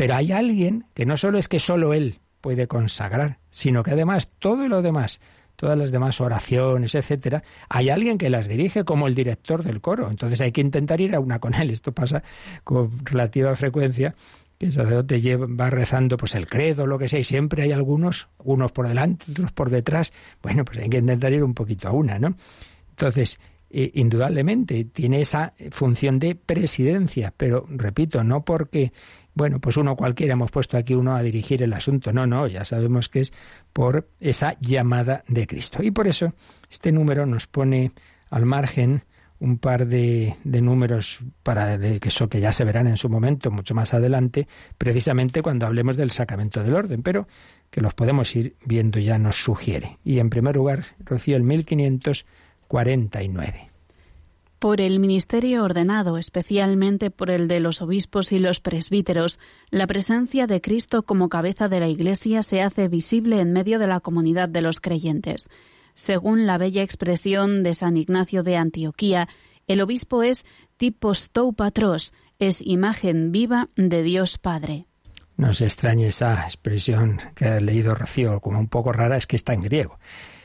[0.00, 4.30] pero hay alguien que no solo es que solo él puede consagrar, sino que además
[4.38, 5.20] todo lo demás,
[5.56, 10.08] todas las demás oraciones, etcétera, hay alguien que las dirige como el director del coro.
[10.08, 11.68] Entonces hay que intentar ir a una con él.
[11.68, 12.22] Esto pasa
[12.64, 14.14] con relativa frecuencia
[14.58, 18.28] que el sacerdote va rezando pues el credo, lo que sea, y siempre hay algunos,
[18.38, 20.14] unos por delante, otros por detrás.
[20.42, 22.36] Bueno, pues hay que intentar ir un poquito a una, ¿no?
[22.88, 28.92] Entonces, eh, indudablemente tiene esa función de presidencia, pero repito, no porque
[29.34, 32.12] bueno, pues uno cualquiera hemos puesto aquí uno a dirigir el asunto.
[32.12, 33.32] No, no, ya sabemos que es
[33.72, 35.82] por esa llamada de Cristo.
[35.82, 36.34] Y por eso
[36.70, 37.92] este número nos pone
[38.30, 39.02] al margen
[39.38, 43.74] un par de, números para que eso que ya se verán en su momento mucho
[43.74, 47.26] más adelante, precisamente cuando hablemos del sacramento del orden, pero
[47.70, 49.98] que los podemos ir viendo ya nos sugiere.
[50.04, 53.69] Y en primer lugar, Rocío, el 1549
[54.60, 60.46] por el ministerio ordenado, especialmente por el de los obispos y los presbíteros, la presencia
[60.46, 64.50] de Cristo como cabeza de la Iglesia se hace visible en medio de la comunidad
[64.50, 65.48] de los creyentes.
[65.94, 69.28] Según la bella expresión de San Ignacio de Antioquía,
[69.66, 70.44] el obispo es
[70.76, 74.84] tipos tou patros, es imagen viva de Dios Padre.
[75.38, 79.36] No se extrañe esa expresión que ha leído Rocío como un poco rara, es que
[79.36, 79.98] está en griego.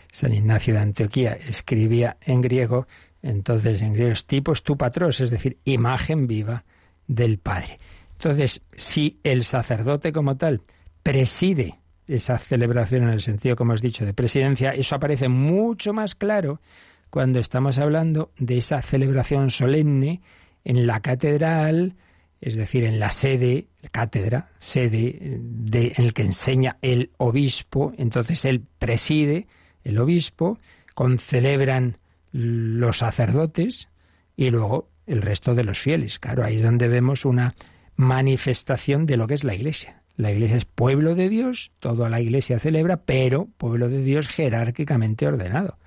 [0.09, 2.87] San Ignacio de Antioquía escribía en griego
[3.25, 6.63] entonces, en griego es tipos tu patros, es decir, imagen viva
[7.07, 7.79] del Padre.
[8.13, 10.61] Entonces, si el sacerdote como tal
[11.01, 16.13] preside esa celebración en el sentido, como has dicho, de presidencia, eso aparece mucho más
[16.13, 16.61] claro
[17.09, 20.21] cuando estamos hablando de esa celebración solemne
[20.63, 21.95] en la catedral,
[22.41, 28.45] es decir, en la sede, cátedra, sede de, en el que enseña el obispo, entonces
[28.45, 29.47] él preside,
[29.83, 30.59] el obispo,
[30.93, 31.97] concelebran
[32.35, 33.87] los sacerdotes
[34.35, 36.19] y luego el resto de los fieles.
[36.19, 37.55] Claro, ahí es donde vemos una
[37.95, 40.01] manifestación de lo que es la Iglesia.
[40.17, 45.25] La Iglesia es pueblo de Dios, toda la Iglesia celebra, pero pueblo de Dios jerárquicamente
[45.27, 45.77] ordenado.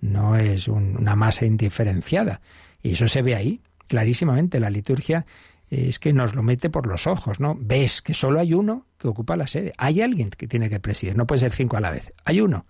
[0.00, 2.42] No es una masa indiferenciada.
[2.80, 4.60] Y eso se ve ahí, clarísimamente.
[4.60, 5.26] La liturgia
[5.68, 7.56] es que nos lo mete por los ojos, ¿no?
[7.58, 9.72] Ves que solo hay uno que ocupa la sede.
[9.78, 12.12] Hay alguien que tiene que presidir, no puede ser cinco a la vez.
[12.24, 12.66] Hay uno.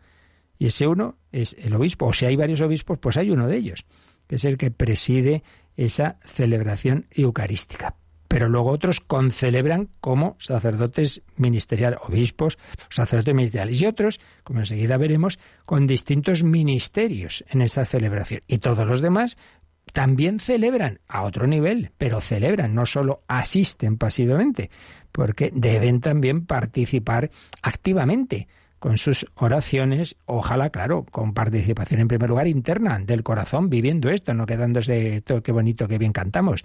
[0.58, 2.06] Y ese uno es el obispo.
[2.06, 3.86] O si hay varios obispos, pues hay uno de ellos,
[4.26, 5.42] que es el que preside
[5.76, 7.94] esa celebración eucarística.
[8.26, 12.58] Pero luego otros concelebran como sacerdotes ministeriales, obispos,
[12.90, 18.40] sacerdotes ministeriales, y otros, como enseguida veremos, con distintos ministerios en esa celebración.
[18.46, 19.38] Y todos los demás
[19.92, 24.70] también celebran a otro nivel, pero celebran, no solo asisten pasivamente,
[25.10, 27.30] porque deben también participar
[27.62, 28.46] activamente
[28.78, 34.34] con sus oraciones, ojalá, claro, con participación en primer lugar interna del corazón, viviendo esto,
[34.34, 36.64] no quedándose todo qué bonito, qué bien cantamos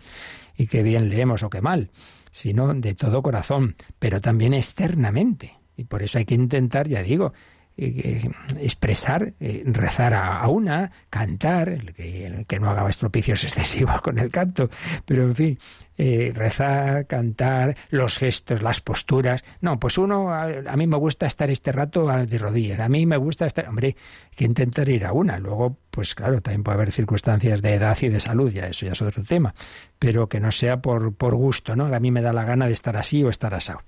[0.56, 1.89] y qué bien leemos o qué mal,
[2.32, 5.54] sino de todo corazón, pero también externamente.
[5.76, 7.34] Y por eso hay que intentar, ya digo,
[7.76, 14.19] eh, expresar, eh, rezar a, una, cantar, el que, que no haga estropicios excesivos con
[14.19, 14.69] el canto,
[15.06, 15.60] pero en fin,
[15.97, 19.43] eh, rezar, cantar, los gestos, las posturas.
[19.62, 23.17] No, pues uno, a, mí me gusta estar este rato de rodillas, a mí me
[23.17, 23.95] gusta estar, hombre,
[24.36, 25.39] que intentar ir a una.
[25.39, 28.93] Luego, pues claro, también puede haber circunstancias de edad y de salud, ya eso ya
[28.93, 29.53] es otro tema,
[29.99, 31.86] pero que no sea por, por gusto, ¿no?
[31.86, 33.82] A mí me da la gana de estar así o estar asado.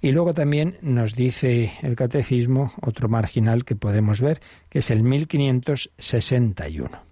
[0.00, 5.02] Y luego también nos dice el catecismo, otro marginal que podemos ver, que es el
[5.02, 7.09] 1561.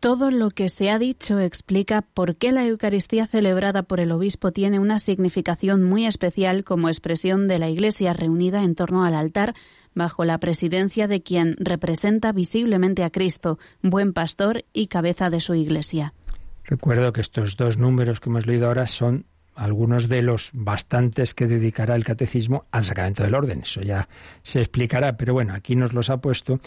[0.00, 4.52] Todo lo que se ha dicho explica por qué la Eucaristía celebrada por el obispo
[4.52, 9.54] tiene una significación muy especial como expresión de la Iglesia reunida en torno al altar
[9.94, 15.56] bajo la presidencia de quien representa visiblemente a Cristo, buen pastor y cabeza de su
[15.56, 16.14] Iglesia.
[16.62, 21.48] Recuerdo que estos dos números que hemos leído ahora son algunos de los bastantes que
[21.48, 23.62] dedicará el catecismo al sacramento del orden.
[23.62, 24.08] Eso ya
[24.44, 26.60] se explicará, pero bueno, aquí nos los ha puesto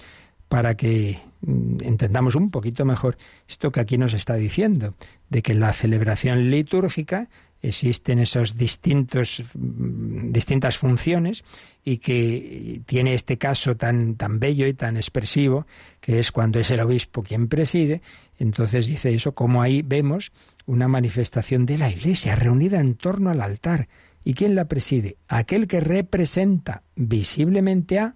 [0.50, 4.96] para que entendamos un poquito mejor esto que aquí nos está diciendo,
[5.30, 7.30] de que en la celebración litúrgica
[7.62, 11.44] existen esos distintos mm, distintas funciones
[11.84, 15.66] y que tiene este caso tan tan bello y tan expresivo
[16.00, 18.02] que es cuando es el obispo quien preside,
[18.40, 20.32] entonces dice eso como ahí vemos
[20.66, 23.88] una manifestación de la Iglesia reunida en torno al altar.
[24.24, 25.18] ¿Y quién la preside?
[25.28, 28.16] Aquel que representa visiblemente a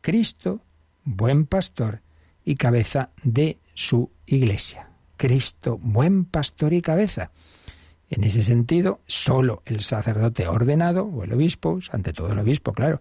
[0.00, 0.62] Cristo
[1.04, 2.02] buen pastor
[2.44, 4.90] y cabeza de su iglesia.
[5.16, 7.30] Cristo, buen pastor y cabeza.
[8.08, 13.00] En ese sentido, solo el sacerdote ordenado, o el obispo, ante todo el obispo, claro,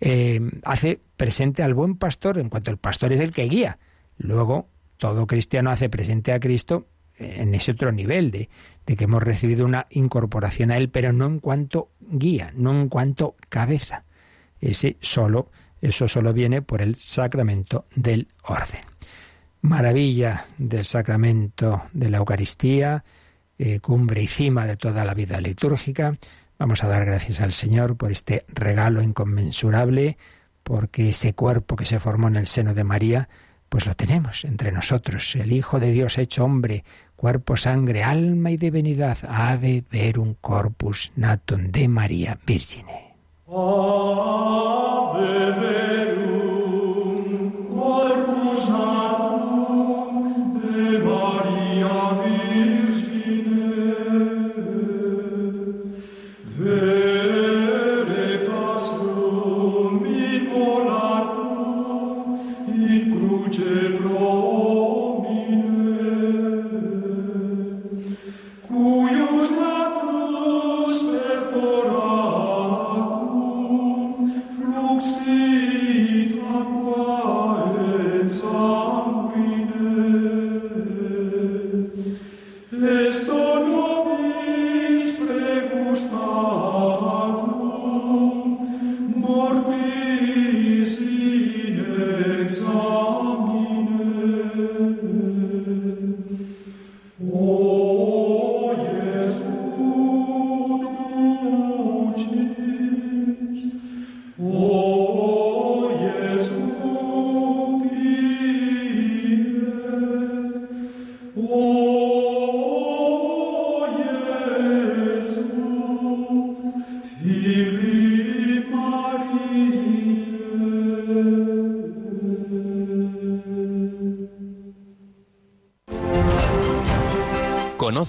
[0.00, 3.78] eh, hace presente al buen pastor en cuanto el pastor es el que guía.
[4.18, 6.86] Luego, todo cristiano hace presente a Cristo
[7.18, 8.48] en ese otro nivel de,
[8.86, 12.88] de que hemos recibido una incorporación a Él, pero no en cuanto guía, no en
[12.88, 14.04] cuanto cabeza.
[14.60, 15.50] Ese solo
[15.84, 18.80] eso solo viene por el sacramento del orden.
[19.60, 23.04] Maravilla del sacramento de la Eucaristía,
[23.58, 26.16] eh, cumbre y cima de toda la vida litúrgica.
[26.58, 30.16] Vamos a dar gracias al Señor por este regalo inconmensurable,
[30.62, 33.28] porque ese cuerpo que se formó en el seno de María,
[33.68, 38.56] pues lo tenemos entre nosotros, el Hijo de Dios hecho hombre, cuerpo, sangre, alma y
[38.56, 43.03] divinidad, ave verum corpus natum de María Virgine.
[43.46, 45.14] Corpus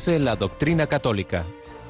[0.08, 1.46] La doctrina católica.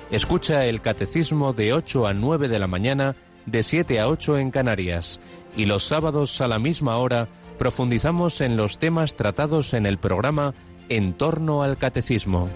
[0.09, 3.13] Escucha el catecismo de 8 a 9 de la mañana,
[3.45, 5.19] de 7 a 8 en Canarias.
[5.57, 10.53] Y los sábados a la misma hora profundizamos en los temas tratados en el programa
[10.87, 12.49] En torno al catecismo.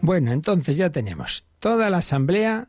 [0.00, 2.66] Bueno, entonces ya tenemos toda la asamblea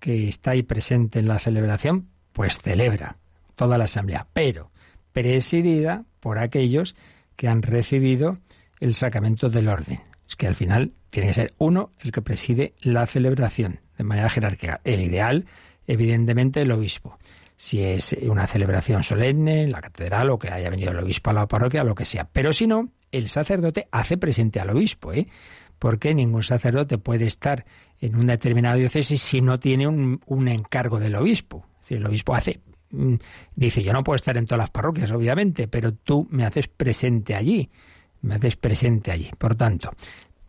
[0.00, 3.16] que está ahí presente en la celebración, pues celebra
[3.56, 4.70] toda la asamblea, pero
[5.12, 6.94] presidida por aquellos
[7.36, 8.36] que han recibido
[8.82, 10.00] el sacramento del orden.
[10.26, 14.28] Es que al final tiene que ser uno el que preside la celebración de manera
[14.28, 14.80] jerárquica.
[14.84, 15.46] El ideal,
[15.86, 17.18] evidentemente, el obispo.
[17.56, 21.34] Si es una celebración solemne, en la catedral o que haya venido el obispo a
[21.34, 22.28] la parroquia, lo que sea.
[22.32, 25.28] Pero si no, el sacerdote hace presente al obispo, ¿eh?
[25.78, 27.64] porque ningún sacerdote puede estar
[28.00, 31.66] en una determinada diócesis si no tiene un, un encargo del obispo.
[31.82, 32.60] Si el obispo hace
[32.92, 33.14] Mm,
[33.56, 37.34] dice, yo no puedo estar en todas las parroquias, obviamente, pero tú me haces presente
[37.34, 37.70] allí,
[38.22, 39.30] me haces presente allí.
[39.36, 39.90] Por tanto,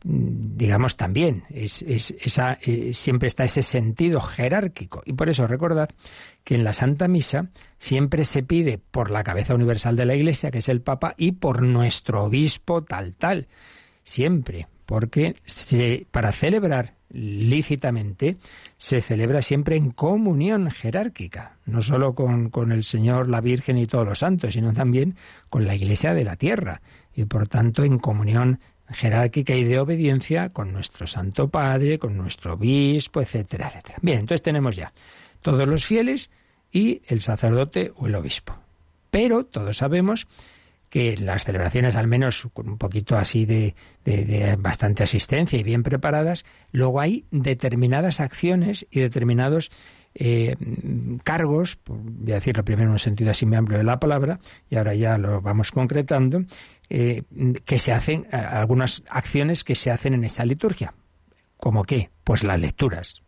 [0.03, 5.03] mm, digamos también, es, esa, eh, siempre está ese sentido jerárquico.
[5.05, 5.89] Y por eso recordad
[6.43, 10.51] que en la Santa Misa siempre se pide por la cabeza universal de la Iglesia,
[10.51, 13.47] que es el Papa, y por nuestro obispo tal, tal.
[14.03, 15.35] Siempre, porque
[16.11, 18.37] para celebrar lícitamente,
[18.77, 23.85] se celebra siempre en comunión jerárquica, no solo con, con, el Señor, la Virgen y
[23.85, 25.15] todos los santos, sino también
[25.49, 26.81] con la Iglesia de la tierra,
[27.15, 28.59] y por tanto en comunión
[28.89, 33.99] jerárquica y de obediencia con nuestro Santo Padre, con nuestro obispo, etcétera, etcétera.
[34.01, 34.91] Bien, entonces tenemos ya
[35.41, 36.31] todos los fieles
[36.71, 38.55] y el sacerdote o el obispo.
[39.11, 40.27] Pero todos sabemos
[40.93, 43.73] que las celebraciones, al menos con un poquito así de,
[44.59, 49.71] bastante asistencia y bien preparadas, luego hay determinadas acciones y determinados
[50.13, 50.55] eh,
[51.23, 54.39] cargos, voy a decirlo primero en un sentido así muy amplio de la palabra,
[54.69, 56.43] y ahora ya lo vamos concretando,
[56.91, 57.23] eh,
[57.65, 60.93] que se hacen, eh, algunas acciones que se hacen en esa liturgia.
[61.57, 62.11] ¿Como qué?
[62.23, 63.23] Pues las lecturas.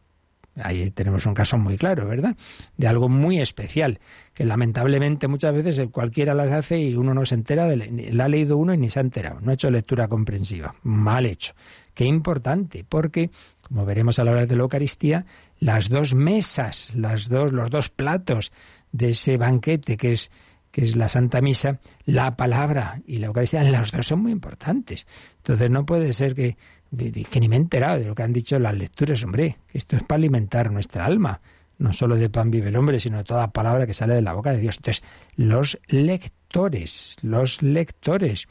[0.61, 2.35] Ahí tenemos un caso muy claro, ¿verdad?
[2.77, 3.99] De algo muy especial,
[4.33, 8.29] que lamentablemente muchas veces cualquiera las hace y uno no se entera, de, la ha
[8.29, 11.53] leído uno y ni se ha enterado, no ha hecho lectura comprensiva, mal hecho.
[11.93, 13.31] Qué importante, porque,
[13.61, 15.25] como veremos a la hora de la Eucaristía,
[15.59, 18.51] las dos mesas, las dos, los dos platos
[18.91, 20.31] de ese banquete que es
[20.75, 25.07] que es la Santa Misa, la palabra y la Eucaristía, las dos son muy importantes.
[25.37, 26.57] Entonces no puede ser que
[26.95, 30.03] que ni me he enterado de lo que han dicho las lecturas, hombre, esto es
[30.03, 31.41] para alimentar nuestra alma,
[31.77, 34.33] no solo de pan vive el hombre, sino de toda palabra que sale de la
[34.33, 34.77] boca de Dios.
[34.77, 35.03] Entonces,
[35.35, 38.47] los lectores, los lectores,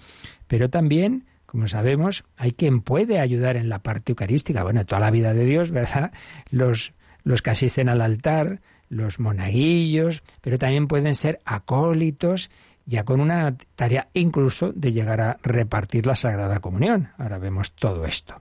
[0.46, 5.10] pero también, como sabemos, hay quien puede ayudar en la parte eucarística, bueno, toda la
[5.10, 6.12] vida de Dios, ¿verdad?
[6.50, 12.50] Los, los que asisten al altar, los monaguillos, pero también pueden ser acólitos
[12.86, 17.10] ya con una tarea incluso de llegar a repartir la Sagrada Comunión.
[17.18, 18.40] Ahora vemos todo esto.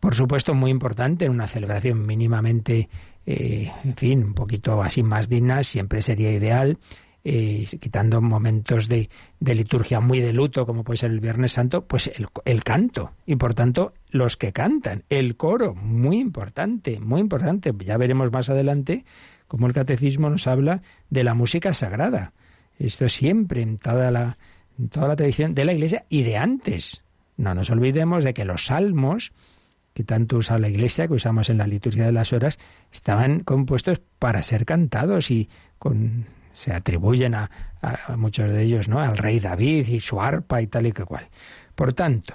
[0.00, 2.88] Por supuesto, muy importante, en una celebración mínimamente,
[3.24, 6.78] eh, en fin, un poquito así más digna, siempre sería ideal,
[7.22, 9.08] eh, quitando momentos de,
[9.38, 13.12] liturgia muy de luto, como puede ser el Viernes Santo, pues el, el, canto.
[13.26, 17.72] Y por tanto, los que cantan, el coro, muy importante, muy importante.
[17.78, 19.04] Ya veremos más adelante
[19.46, 22.32] cómo el catecismo nos habla de la música sagrada.
[22.78, 24.38] Esto siempre en toda la,
[24.90, 27.02] toda la tradición de la Iglesia y de antes.
[27.36, 29.32] No nos olvidemos de que los salmos,
[29.94, 32.58] que tanto usa la Iglesia, que usamos en la liturgia de las horas,
[32.90, 35.48] estaban compuestos para ser cantados y
[35.78, 37.50] con, se atribuyen a,
[37.80, 39.00] a, muchos de ellos, ¿no?
[39.00, 41.28] Al rey David y su arpa y tal y que cual.
[41.74, 42.34] Por tanto,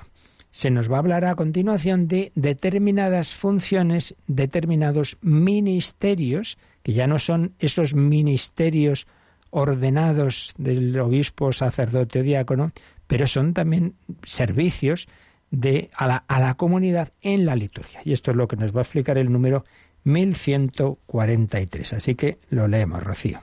[0.49, 7.19] se nos va a hablar a continuación de determinadas funciones, determinados ministerios, que ya no
[7.19, 9.07] son esos ministerios
[9.49, 12.71] ordenados del obispo, sacerdote o diácono,
[13.07, 15.07] pero son también servicios
[15.51, 18.01] de, a, la, a la comunidad en la liturgia.
[18.03, 19.65] Y esto es lo que nos va a explicar el número
[20.03, 21.93] 1143.
[21.93, 23.39] Así que lo leemos, Rocío.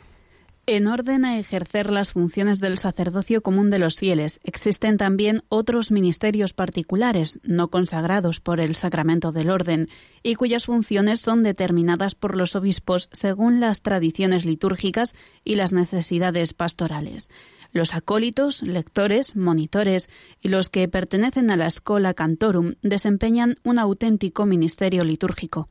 [0.66, 5.90] En orden a ejercer las funciones del sacerdocio común de los fieles, existen también otros
[5.90, 9.90] ministerios particulares, no consagrados por el sacramento del orden,
[10.22, 16.54] y cuyas funciones son determinadas por los obispos según las tradiciones litúrgicas y las necesidades
[16.54, 17.28] pastorales.
[17.72, 20.08] Los acólitos, lectores, monitores
[20.40, 25.68] y los que pertenecen a la Schola Cantorum desempeñan un auténtico ministerio litúrgico.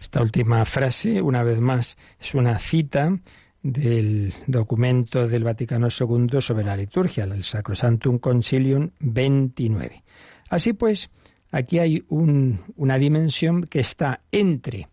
[0.00, 3.18] Esta última frase, una vez más, es una cita
[3.72, 10.04] del documento del Vaticano II sobre la liturgia, el Sacrosantum Concilium 29.
[10.48, 11.10] Así pues,
[11.50, 14.88] aquí hay una dimensión que está entre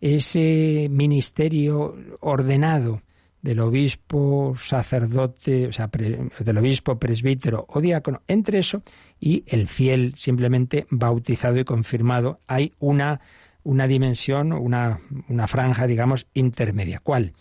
[0.00, 3.02] ese ministerio ordenado
[3.40, 8.82] del obispo, sacerdote, o sea, del obispo, presbítero o diácono, entre eso
[9.18, 13.20] y el fiel simplemente bautizado y confirmado, hay una,
[13.62, 17.00] una dimensión, una, una franja, digamos, intermedia.
[17.02, 17.32] ¿Cuál?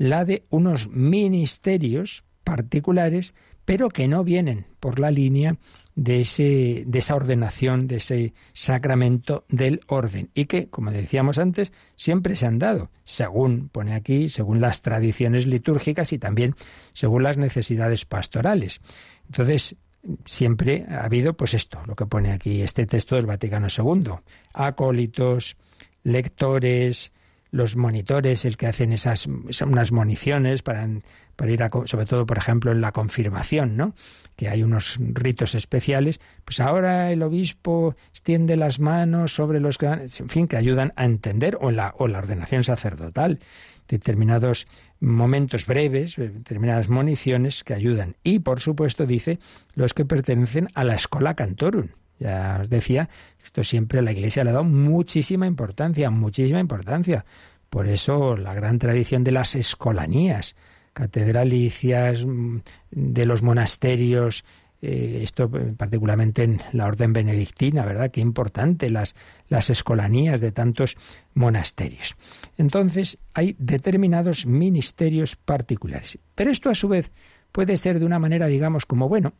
[0.00, 3.34] La de unos ministerios particulares,
[3.66, 5.58] pero que no vienen por la línea
[5.94, 11.70] de, ese, de esa ordenación, de ese sacramento del orden, y que, como decíamos antes,
[11.96, 16.54] siempre se han dado, según pone aquí, según las tradiciones litúrgicas y también
[16.94, 18.80] según las necesidades pastorales.
[19.26, 19.76] Entonces,
[20.24, 24.12] siempre ha habido, pues esto, lo que pone aquí este texto del Vaticano II,
[24.54, 25.58] acólitos,
[26.04, 27.12] lectores,
[27.50, 30.88] los monitores, el que hacen esas unas municiones para,
[31.36, 33.94] para ir a, sobre todo, por ejemplo, en la confirmación, ¿no?
[34.36, 36.20] Que hay unos ritos especiales.
[36.44, 41.04] Pues ahora el obispo extiende las manos sobre los que, en fin, que ayudan a
[41.04, 43.40] entender, o la, o la ordenación sacerdotal,
[43.88, 44.66] determinados
[45.00, 48.16] momentos breves, determinadas municiones que ayudan.
[48.22, 49.38] Y, por supuesto, dice
[49.74, 51.88] los que pertenecen a la escuela cantorum,
[52.20, 53.08] ya os decía,
[53.42, 57.24] esto siempre la Iglesia le ha dado muchísima importancia, muchísima importancia.
[57.70, 60.54] Por eso la gran tradición de las escolanías,
[60.92, 62.58] catedralicias, mm,
[62.90, 64.44] de los monasterios,
[64.82, 68.10] eh, esto particularmente en la orden benedictina, ¿verdad?
[68.10, 69.14] Qué importante las,
[69.48, 70.96] las escolanías de tantos
[71.34, 72.16] monasterios.
[72.56, 76.18] Entonces, hay determinados ministerios particulares.
[76.34, 77.12] Pero esto a su vez
[77.52, 79.34] puede ser de una manera, digamos, como, bueno,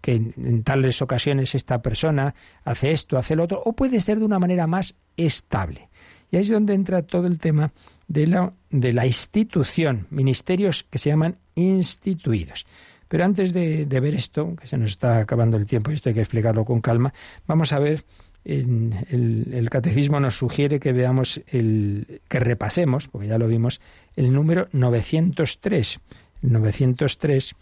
[0.00, 2.34] que en tales ocasiones esta persona
[2.64, 5.88] hace esto, hace lo otro, o puede ser de una manera más estable.
[6.30, 7.72] Y ahí es donde entra todo el tema
[8.06, 12.66] de la, de la institución, ministerios que se llaman instituidos.
[13.08, 16.14] Pero antes de, ver esto, que se nos está acabando el tiempo y esto hay
[16.14, 17.12] que explicarlo con calma,
[17.46, 18.04] vamos a ver,
[18.44, 23.80] el, el, catecismo nos sugiere que veamos, el, que repasemos, porque ya lo vimos,
[24.14, 25.98] el número 903.
[26.42, 27.54] El 903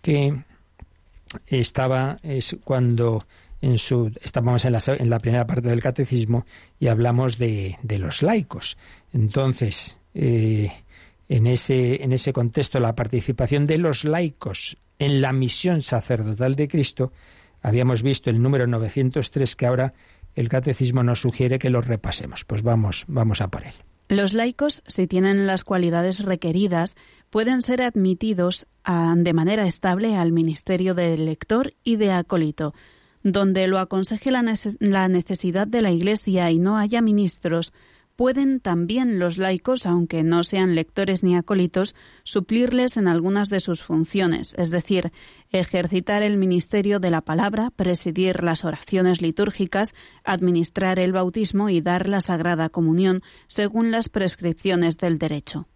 [0.00, 0.42] que
[1.46, 3.26] estaba es cuando
[3.60, 6.44] en su estábamos en la, en la primera parte del catecismo
[6.78, 8.76] y hablamos de, los laicos.
[9.12, 10.70] Entonces, eh,
[11.28, 16.68] en ese, en ese contexto, la participación de los laicos en la misión sacerdotal de
[16.68, 17.12] Cristo,
[17.62, 19.94] habíamos visto el número 903 que ahora
[20.34, 22.44] el catecismo nos sugiere que lo repasemos.
[22.44, 23.74] Pues vamos, vamos a por él.
[24.16, 26.94] Los laicos, si tienen las cualidades requeridas,
[27.30, 32.74] pueden ser admitidos de manera estable al ministerio de lector y de acólito,
[33.24, 34.42] donde lo aconseje la,
[35.08, 37.72] necesidad de la Iglesia y no haya ministros,
[38.16, 43.82] pueden también los laicos, aunque no sean lectores ni acólitos, suplirles en algunas de sus
[43.82, 45.12] funciones, es decir,
[45.50, 49.94] ejercitar el ministerio de la palabra, presidir las oraciones litúrgicas,
[50.24, 55.66] administrar el bautismo y dar la sagrada comunión, según las prescripciones del derecho.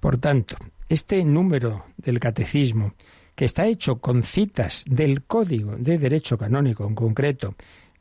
[0.00, 0.56] Por tanto,
[0.88, 2.94] este número del catecismo,
[3.34, 7.54] que está hecho con citas del Código de Derecho Canónico en concreto,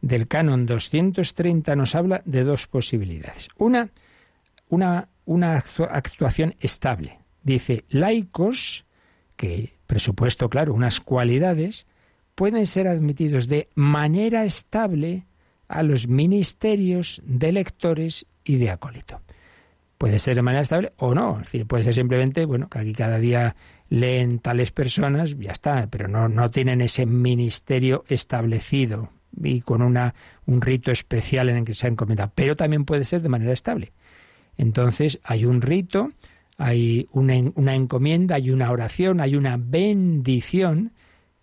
[0.05, 3.49] del canon 230, nos habla de dos posibilidades.
[3.57, 3.89] Una,
[4.69, 7.17] una, una actuación estable.
[7.41, 8.85] Dice, laicos,
[9.35, 11.87] que presupuesto, claro, unas cualidades,
[12.35, 15.25] pueden ser admitidos de manera estable
[15.67, 19.21] a los ministerios de lectores y de acólito.
[19.97, 21.37] Puede ser de manera estable o no.
[21.37, 23.55] Es decir, puede ser simplemente, bueno, que aquí cada día
[23.89, 30.13] leen tales personas, ya está, pero no, no tienen ese ministerio establecido y con una,
[30.45, 32.31] un rito especial en el que se ha encomendado.
[32.35, 33.93] Pero también puede ser de manera estable.
[34.57, 36.11] Entonces, hay un rito,
[36.57, 40.93] hay una, una encomienda, hay una oración, hay una bendición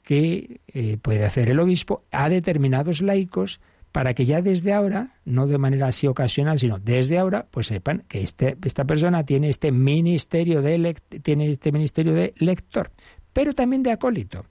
[0.02, 3.60] que eh, puede hacer el obispo a determinados laicos
[3.92, 8.04] para que ya desde ahora, no de manera así ocasional, sino desde ahora, pues sepan
[8.08, 12.90] que este, esta persona tiene este ministerio de tiene este ministerio de lector,
[13.34, 14.46] pero también de acólito,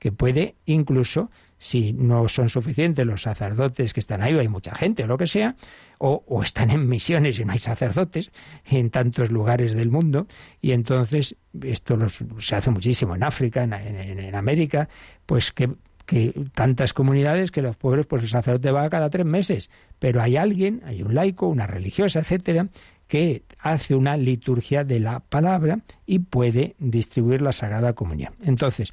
[0.00, 1.30] que puede incluso,
[1.60, 5.18] si no son suficientes los sacerdotes que están ahí, o hay mucha gente o lo
[5.18, 5.54] que sea,
[5.98, 8.32] o, están en misiones y no hay sacerdotes
[8.64, 10.26] en tantos lugares del mundo,
[10.62, 11.98] y entonces esto
[12.38, 14.88] se hace muchísimo en África, en, en América,
[15.26, 15.70] pues que
[16.06, 20.36] que tantas comunidades que los pobres, pues el sacerdote va cada tres meses, pero hay
[20.36, 22.66] alguien, hay un laico, una religiosa, etcétera,
[23.06, 28.34] que hace una liturgia de la palabra y puede distribuir la Sagrada Comunión.
[28.42, 28.92] Entonces,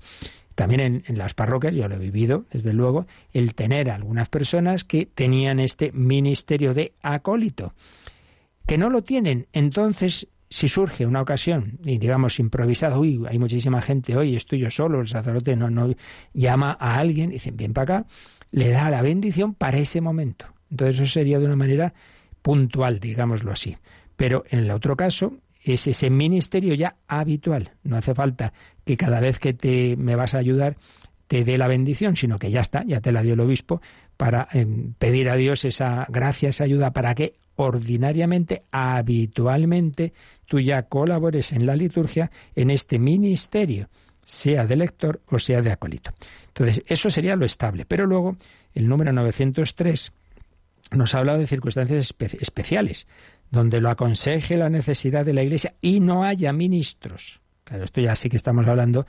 [0.57, 5.05] también en, las parroquias, yo lo he vivido, desde luego, el tener algunas personas que
[5.05, 7.75] tenían este ministerio de acólito,
[8.65, 13.83] que no lo tienen, entonces si surge una ocasión, y digamos improvisado, uy, hay muchísima
[13.83, 15.93] gente hoy, estoy yo solo, el sacerdote no, no
[16.33, 18.09] llama a alguien, dicen, bien para acá,
[18.49, 20.47] le da la bendición para ese momento.
[20.71, 21.93] Entonces eso sería de una manera
[22.41, 23.77] puntual, digámoslo así.
[24.15, 25.37] Pero en el otro caso,
[25.73, 27.71] es ese ministerio ya habitual.
[27.83, 28.53] No hace falta
[28.85, 30.77] que cada vez que te me vas a ayudar
[31.27, 33.81] te dé la bendición, sino que ya está, ya te la dio el obispo
[34.15, 40.13] para em, pedir a Dios esa gracia, esa ayuda para que ordinariamente, habitualmente,
[40.45, 43.89] tú ya colabores en la liturgia en este ministerio,
[44.23, 46.11] sea de lector o sea de acolito.
[46.47, 47.85] Entonces, eso sería lo estable.
[47.85, 48.37] Pero luego,
[48.73, 50.11] el número 903
[50.91, 53.07] nos ha hablado de circunstancias especiales,
[53.51, 57.41] donde lo aconseje la necesidad de la Iglesia y no haya ministros.
[57.63, 59.05] Claro, esto ya sí que estamos hablando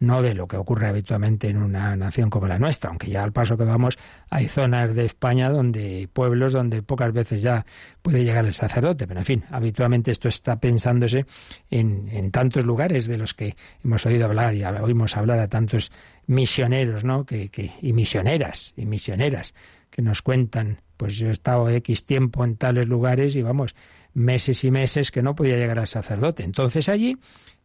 [0.00, 3.32] no de lo que ocurre habitualmente en una nación como la nuestra, aunque ya al
[3.32, 3.98] paso que vamos
[4.30, 7.66] hay zonas de España donde pueblos donde pocas veces ya
[8.02, 11.26] puede llegar el sacerdote, pero en fin, habitualmente esto está pensándose
[11.70, 15.90] en, tantos lugares de los que hemos oído hablar y oímos hablar a tantos
[16.26, 17.24] misioneros, ¿no?
[17.24, 19.54] Que, y misioneras y misioneras
[19.90, 23.74] que nos cuentan, pues yo he estado X tiempo en tales lugares y vamos,
[24.14, 26.42] meses y meses que no podía llegar al sacerdote.
[26.42, 27.18] Entonces allí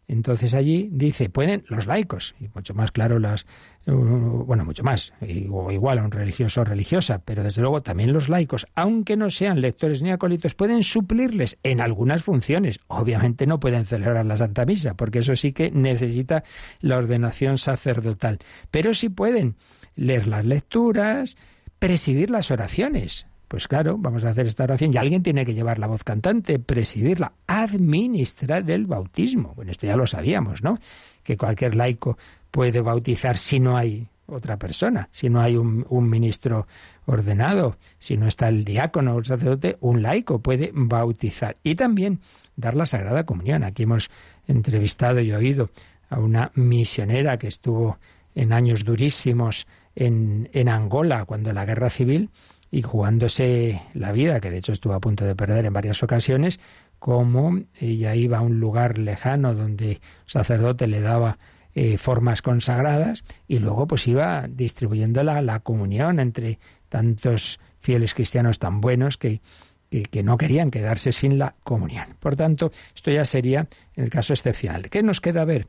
[0.07, 3.45] entonces allí dice, pueden los laicos, y mucho más claro las,
[3.85, 5.13] bueno, mucho más,
[5.49, 9.29] o igual a un religioso o religiosa, pero desde luego también los laicos, aunque no
[9.29, 12.79] sean lectores ni acólitos, pueden suplirles en algunas funciones.
[12.87, 16.43] Obviamente no pueden celebrar la Santa Misa, porque eso sí que necesita
[16.81, 18.39] la ordenación sacerdotal,
[18.71, 19.55] pero sí pueden
[19.95, 21.37] leer las lecturas,
[21.83, 25.79] presidir las oraciones, pues claro, vamos a hacer esta oración y alguien tiene que llevar
[25.79, 29.51] la voz cantante, presidirla, administrar el bautismo.
[29.57, 30.79] Bueno, esto ya lo sabíamos, ¿no?
[31.23, 32.17] Que cualquier laico
[32.51, 36.67] puede bautizar si no hay otra persona, si no hay un, ministro
[37.05, 42.21] ordenado, si no está el diácono o el sacerdote, un laico puede bautizar y también
[42.55, 43.61] dar la Sagrada Comunión.
[43.65, 44.09] Aquí hemos
[44.47, 45.69] entrevistado y oído
[46.09, 47.97] a una misionera que estuvo
[48.35, 52.29] en años durísimos en, Angola cuando la guerra civil
[52.71, 56.59] y jugándose la vida, que de hecho estuvo a punto de perder en varias ocasiones,
[56.99, 61.37] como ella iba a un lugar lejano donde el sacerdote le daba
[61.75, 68.79] eh, formas consagradas y luego pues iba distribuyendo la, comunión entre tantos fieles cristianos tan
[68.79, 69.41] buenos que,
[69.89, 72.15] que, que, no querían quedarse sin la comunión.
[72.19, 74.89] Por tanto, esto ya sería el caso excepcional.
[74.89, 75.67] ¿Qué nos queda ver?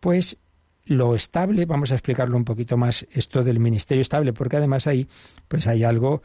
[0.00, 0.38] Pues
[0.84, 5.06] lo estable, vamos a explicarlo un poquito más, esto del ministerio estable, porque además ahí
[5.48, 6.22] pues hay algo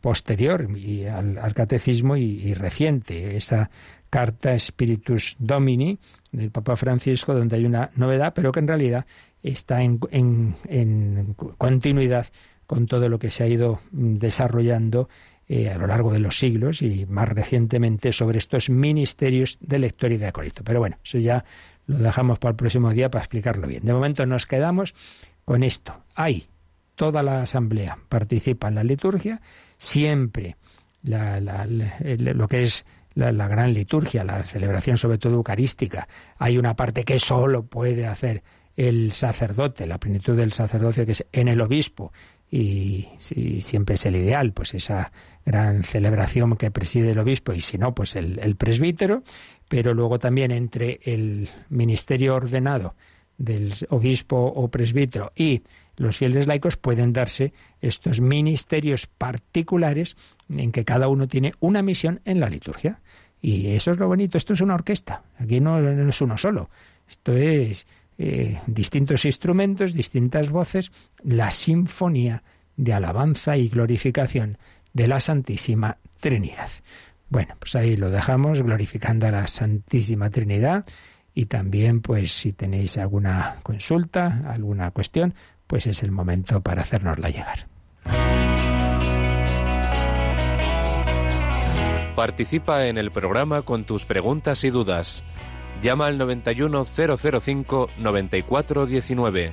[0.00, 3.70] posterior y al, catecismo y, reciente, esa
[4.08, 5.98] carta Spiritus Domini
[6.32, 9.06] del Papa Francisco, donde hay una novedad, pero que en realidad
[9.42, 12.26] está en, en, continuidad
[12.66, 15.08] con todo lo que se ha ido desarrollando
[15.48, 20.10] eh, a lo largo de los siglos y más recientemente sobre estos ministerios de lector
[20.10, 20.64] y de acólito.
[20.64, 21.44] Pero bueno, eso ya
[21.86, 23.84] lo dejamos para el próximo día para explicarlo bien.
[23.84, 24.94] De momento nos quedamos
[25.44, 26.04] con esto.
[26.14, 26.46] Hay
[26.94, 29.40] toda la asamblea participa en la liturgia
[29.78, 30.56] siempre
[31.02, 32.84] lo que es
[33.14, 36.08] la, gran liturgia, la celebración sobre todo eucarística.
[36.38, 38.42] Hay una parte que solo puede hacer
[38.76, 42.12] el sacerdote, la plenitud del sacerdocio que es en el obispo
[42.50, 45.12] y si siempre es el ideal, pues esa
[45.44, 49.22] gran celebración que preside el obispo y si no, pues el presbítero,
[49.68, 52.94] pero luego también entre el ministerio ordenado
[53.38, 55.62] del obispo o presbítero y
[55.96, 60.16] los fieles laicos pueden darse estos ministerios particulares
[60.48, 63.00] en que cada uno tiene una misión en la liturgia.
[63.40, 66.70] Y eso es lo bonito, esto es una orquesta, aquí no, es uno solo,
[67.08, 67.86] esto es
[68.18, 70.90] eh, distintos instrumentos, distintas voces,
[71.22, 72.42] la sinfonía
[72.76, 74.58] de alabanza y glorificación
[74.92, 76.70] de la Santísima Trinidad.
[77.28, 80.84] Bueno, pues ahí lo dejamos, glorificando a la Santísima Trinidad
[81.34, 85.34] y también, pues si tenéis alguna consulta, alguna cuestión,
[85.66, 87.66] pues es el momento para hacernosla llegar.
[92.14, 95.22] Participa en el programa con tus preguntas y dudas.
[95.82, 99.52] Llama al 91005 9419.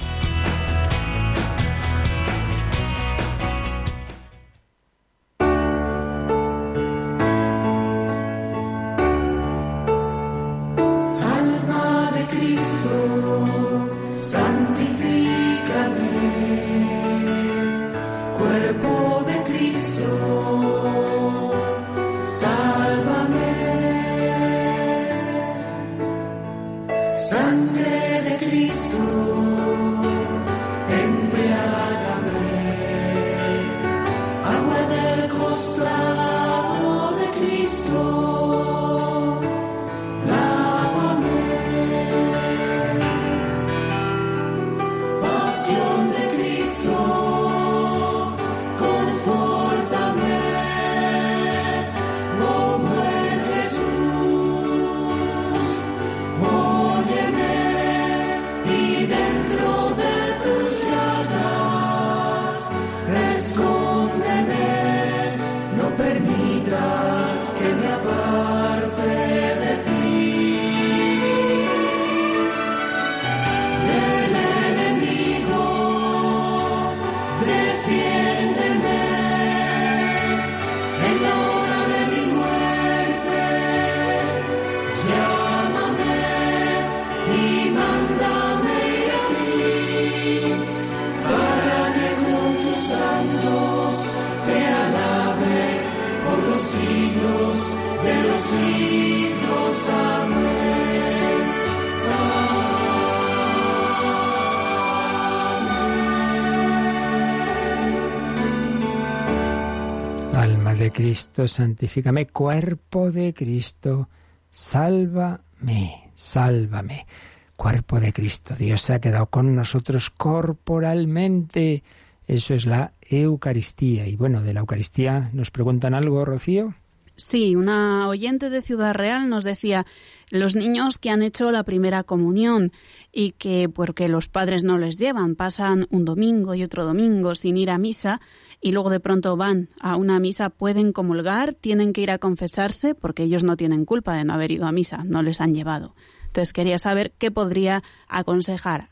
[111.01, 114.07] Cristo, santifícame, cuerpo de Cristo,
[114.51, 117.07] sálvame, sálvame.
[117.55, 121.81] Cuerpo de Cristo, Dios se ha quedado con nosotros corporalmente.
[122.27, 124.05] Eso es la Eucaristía.
[124.05, 126.75] Y bueno, de la Eucaristía nos preguntan algo, Rocío.
[127.15, 129.87] Sí, una oyente de Ciudad Real nos decía
[130.29, 132.71] los niños que han hecho la primera comunión
[133.11, 137.57] y que porque los padres no les llevan, pasan un domingo y otro domingo sin
[137.57, 138.21] ir a misa,
[138.61, 142.95] y luego de pronto van a una misa, pueden comulgar, tienen que ir a confesarse
[142.95, 145.95] porque ellos no tienen culpa de no haber ido a misa, no les han llevado.
[146.27, 148.89] Entonces quería saber qué podría aconsejar.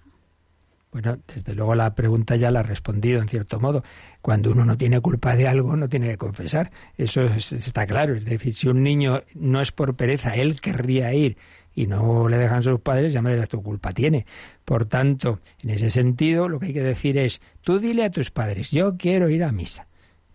[0.91, 3.83] Bueno, desde luego la pregunta ya la ha respondido en cierto modo.
[4.21, 6.71] Cuando uno no tiene culpa de algo, no tiene que confesar.
[6.97, 8.15] Eso está claro.
[8.15, 11.37] Es decir, si un niño no es por pereza, él querría ir
[11.75, 14.25] y no le dejan sus padres, ya me dirás tu culpa tiene.
[14.65, 18.31] Por tanto, en ese sentido, lo que hay que decir es, tú dile a tus
[18.31, 19.87] padres, yo quiero ir a misa.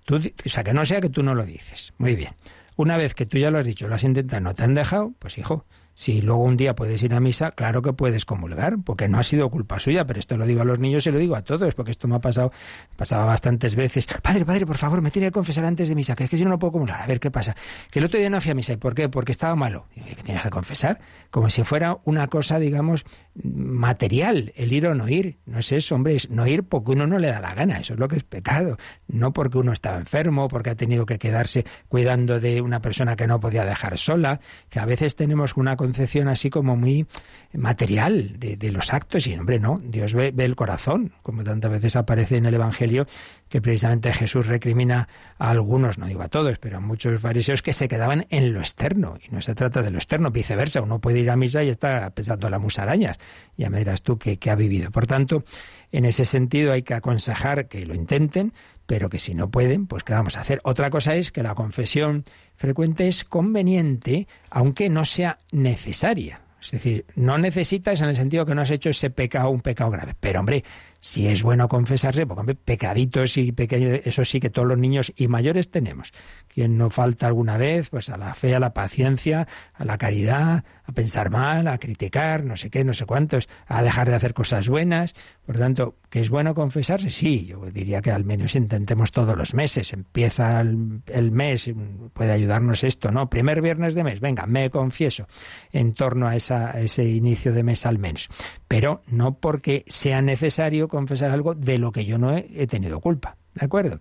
[0.04, 1.92] Tú, o sea, que no sea que tú no lo dices.
[1.98, 2.32] Muy bien.
[2.76, 5.12] Una vez que tú ya lo has dicho, lo has intentado, no te han dejado,
[5.18, 5.64] pues hijo,
[5.94, 9.22] si luego un día puedes ir a misa, claro que puedes comulgar, porque no ha
[9.22, 11.74] sido culpa suya, pero esto lo digo a los niños y lo digo a todos,
[11.74, 12.52] porque esto me ha pasado,
[12.96, 14.06] pasaba bastantes veces.
[14.22, 16.44] Padre, padre, por favor, me tiene que confesar antes de misa, que es que si
[16.44, 17.02] no, no puedo comulgar.
[17.02, 17.54] A ver qué pasa.
[17.90, 18.72] Que el otro día no fui a misa.
[18.72, 19.08] ¿Y por qué?
[19.08, 19.86] Porque estaba malo.
[19.94, 25.08] Que tienes que confesar, como si fuera una cosa, digamos, material, el ir o no
[25.08, 25.38] ir.
[25.46, 27.94] No es eso, hombre, es no ir porque uno no le da la gana, eso
[27.94, 28.78] es lo que es pecado.
[29.08, 33.26] No porque uno estaba enfermo, porque ha tenido que quedarse cuidando de una persona que
[33.26, 34.40] no podía dejar sola.
[34.68, 37.06] Que a veces tenemos una concepción así como muy
[37.52, 42.36] material de, los actos y, hombre, no, Dios ve, el corazón, como tantas veces aparece
[42.38, 43.06] en el Evangelio
[43.50, 45.08] que precisamente Jesús recrimina
[45.38, 48.60] a algunos, no digo a todos, pero a muchos fariseos que se quedaban en lo
[48.60, 49.18] externo.
[49.22, 50.80] Y no se trata de lo externo, viceversa.
[50.80, 53.18] Uno puede ir a misa y está pensando en las musarañas.
[53.56, 54.90] Ya me dirás tú que, ha vivido.
[54.90, 55.44] Por tanto,
[55.92, 58.52] en ese sentido hay que aconsejar que lo intenten,
[58.86, 60.60] pero que si no pueden, pues ¿qué vamos a hacer?
[60.64, 62.24] Otra cosa es que la confesión
[62.64, 66.40] frecuente es conveniente, aunque no sea necesaria.
[66.62, 69.90] Es decir, no necesitas en el sentido que no has hecho ese pecado, un pecado
[69.90, 70.14] grave.
[70.18, 70.64] Pero hombre,
[71.04, 75.28] si es bueno confesarse, porque pecaditos y pequeños, eso sí que todos los niños y
[75.28, 76.14] mayores tenemos.
[76.48, 80.64] Quien no falta alguna vez, pues a la fe, a la paciencia, a la caridad,
[80.86, 84.32] a pensar mal, a criticar, no sé qué, no sé cuántos, a dejar de hacer
[84.32, 85.12] cosas buenas.
[85.44, 87.10] Por tanto, ¿que es bueno confesarse?
[87.10, 89.92] Sí, yo diría que al menos intentemos todos los meses.
[89.92, 91.70] Empieza el, mes,
[92.14, 93.28] puede ayudarnos esto, ¿no?
[93.28, 95.26] Primer viernes de mes, venga, me confieso
[95.70, 98.30] en torno a, esa, a ese inicio de mes al menos.
[98.68, 103.36] Pero no porque sea necesario confesar algo de lo que yo no he, tenido culpa.
[103.52, 104.00] ¿De acuerdo?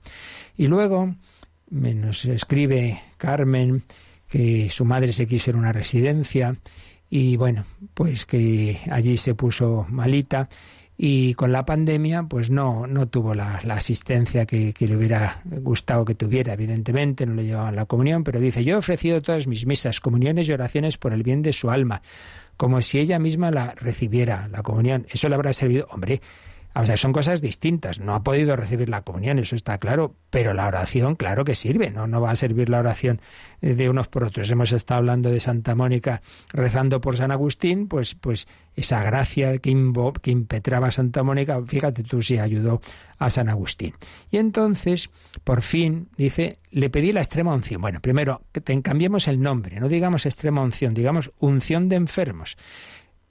[0.56, 1.16] Y luego
[1.70, 3.84] me nos escribe Carmen
[4.30, 6.56] que su madre se quiso a una residencia
[7.10, 10.50] y bueno, pues que allí se puso malita
[10.96, 16.06] y con la pandemia pues no, no tuvo la, asistencia que, que, le hubiera gustado
[16.06, 19.66] que tuviera, evidentemente, no le llevaban la comunión, pero dice, yo he ofrecido todas mis
[19.66, 22.04] misas, comuniones y oraciones por el bien de su alma,
[22.56, 25.08] como si ella misma la recibiera, la comunión.
[25.10, 26.22] Eso le habrá servido, hombre,
[26.76, 28.00] o sea, son cosas distintas.
[28.00, 31.92] No ha podido recibir la comunión, eso está claro, pero la oración, claro que sirve,
[31.92, 32.08] ¿no?
[32.08, 33.22] No va a servir la oración
[33.62, 34.50] de unos por otros.
[34.50, 36.22] Hemos estado hablando de Santa Mónica
[36.52, 42.40] rezando por San Agustín, pues, pues esa gracia que, impetraba Santa Mónica, fíjate tú si
[42.40, 42.82] ayudó
[43.20, 43.94] a San Agustín.
[44.32, 45.12] Y entonces,
[45.44, 47.82] por fin, dice, le pedí la extrema unción.
[47.82, 52.58] Bueno, primero, que cambiemos el nombre, no digamos extrema unción, digamos unción de enfermos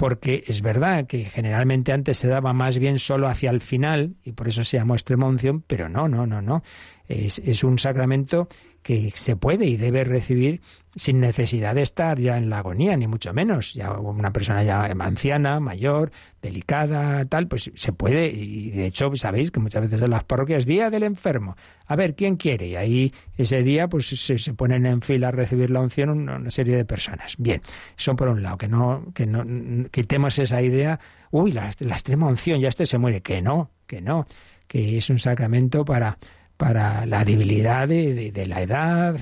[0.03, 4.33] porque es verdad que generalmente antes se daba más bien solo hacia el final, y
[4.33, 6.65] por eso se llamó extrema unción, pero no, no, no, no.
[7.07, 8.49] Es, es un sacramento
[8.83, 10.61] que se puede y debe recibir
[10.95, 13.73] sin necesidad de estar ya en la agonía, ni mucho menos.
[13.75, 16.13] Ya una persona ya anciana, mayor,
[16.43, 18.27] delicada, tal, pues se puede.
[18.29, 21.57] Y de hecho, sabéis que muchas veces en las parroquias, día del enfermo.
[21.87, 22.69] A ver, ¿quién quiere?
[22.69, 26.77] Y ahí ese día, pues se, ponen en fila a recibir la unción una, serie
[26.77, 27.37] de personas.
[27.39, 27.63] Bien,
[27.97, 29.45] eso por un lado, que no, que no
[29.91, 33.23] quitemos esa idea, uy, la extrema unción, ya este se muere.
[33.23, 34.27] Que no, que no,
[34.67, 36.19] que es un sacramento para
[36.57, 39.17] para la debilidad de, la edad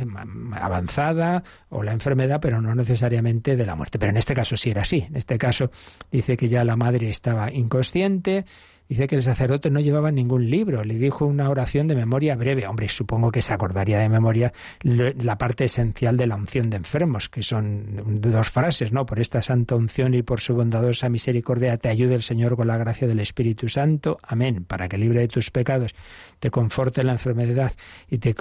[0.52, 3.98] avanzada o la enfermedad, pero no necesariamente de la muerte.
[3.98, 5.06] Pero en este caso sí era así.
[5.08, 5.70] En este caso
[6.10, 8.44] dice que ya la madre estaba inconsciente
[8.90, 12.66] Dice que el sacerdote no llevaba ningún libro, le dijo una oración de memoria breve.
[12.66, 17.28] Hombre, supongo que se acordaría de memoria la parte esencial de la unción de enfermos,
[17.28, 19.06] que son dos frases, ¿no?
[19.06, 22.78] Por esta santa unción y por su bondadosa misericordia te ayude el Señor con la
[22.78, 24.18] gracia del Espíritu Santo.
[24.24, 24.64] Amén.
[24.64, 25.94] Para que libre de tus pecados,
[26.40, 27.70] te conforte en la enfermedad
[28.08, 28.34] y te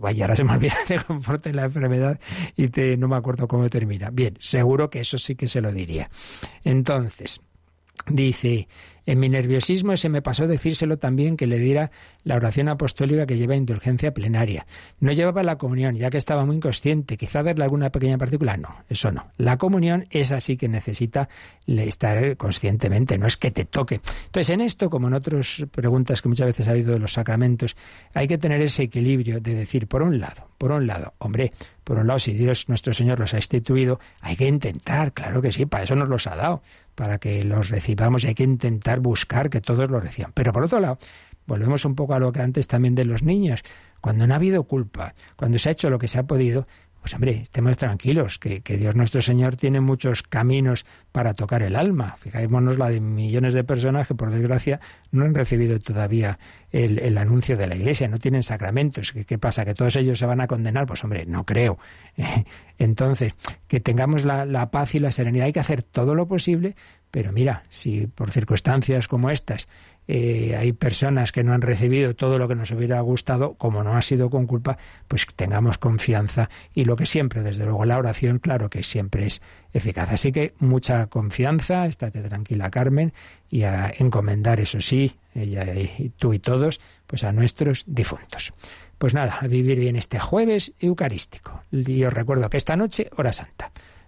[0.00, 2.18] vaya, ahora se me olvida, te conforte la enfermedad
[2.56, 4.08] y te, no me acuerdo cómo termina.
[4.08, 6.08] Bien, seguro que eso sí que se lo diría.
[6.62, 7.42] Entonces,
[8.06, 8.66] dice,
[9.06, 11.90] en mi nerviosismo se me pasó decírselo también que le diera
[12.22, 14.66] la oración apostólica que lleva indulgencia plenaria.
[15.00, 17.16] No llevaba la comunión, ya que estaba muy inconsciente.
[17.16, 18.56] Quizá darle alguna pequeña partícula.
[18.56, 19.30] No, eso no.
[19.36, 21.28] La comunión es así que necesita
[21.66, 24.00] estar conscientemente, no es que te toque.
[24.26, 27.76] Entonces, en esto, como en otras preguntas que muchas veces ha habido de los sacramentos,
[28.14, 31.52] hay que tener ese equilibrio de decir, por un lado, por un lado, hombre,
[31.82, 35.52] por un lado, si Dios nuestro Señor los ha instituido, hay que intentar, claro que
[35.52, 36.62] sí, para eso nos los ha dado,
[36.94, 40.32] para que los recibamos y hay que intentar buscar que todos lo reciban.
[40.32, 40.98] Pero por otro lado,
[41.46, 43.62] volvemos un poco a lo que antes también de los niños.
[44.00, 46.66] Cuando no ha habido culpa, cuando se ha hecho lo que se ha podido,
[47.04, 52.16] pues hombre, estemos tranquilos, que, Dios nuestro Señor tiene muchos caminos para tocar el alma.
[52.16, 54.80] Fijémonos la de millones de personas que por desgracia
[55.10, 56.38] no han recibido todavía
[56.72, 59.12] el, anuncio de la Iglesia, no tienen sacramentos.
[59.12, 59.66] ¿Qué, ¿Qué, pasa?
[59.66, 60.86] ¿Que todos ellos se van a condenar?
[60.86, 61.78] Pues hombre, no creo.
[62.78, 63.34] Entonces,
[63.68, 65.44] que tengamos la, la paz y la serenidad.
[65.44, 66.74] Hay que hacer todo lo posible,
[67.14, 69.68] pero mira, si por circunstancias como estas
[70.08, 73.96] eh, hay personas que no han recibido todo lo que nos hubiera gustado, como no
[73.96, 78.40] ha sido con culpa, pues tengamos confianza y lo que siempre, desde luego la oración,
[78.40, 79.42] claro que siempre es
[79.72, 80.10] eficaz.
[80.10, 83.12] Así que mucha confianza, estate tranquila Carmen,
[83.48, 88.52] y a encomendar, eso sí, ella y tú y todos, pues a nuestros difuntos.
[88.98, 91.62] Pues nada, a vivir bien este jueves eucarístico.
[91.70, 93.70] Y os recuerdo que esta noche, hora santa.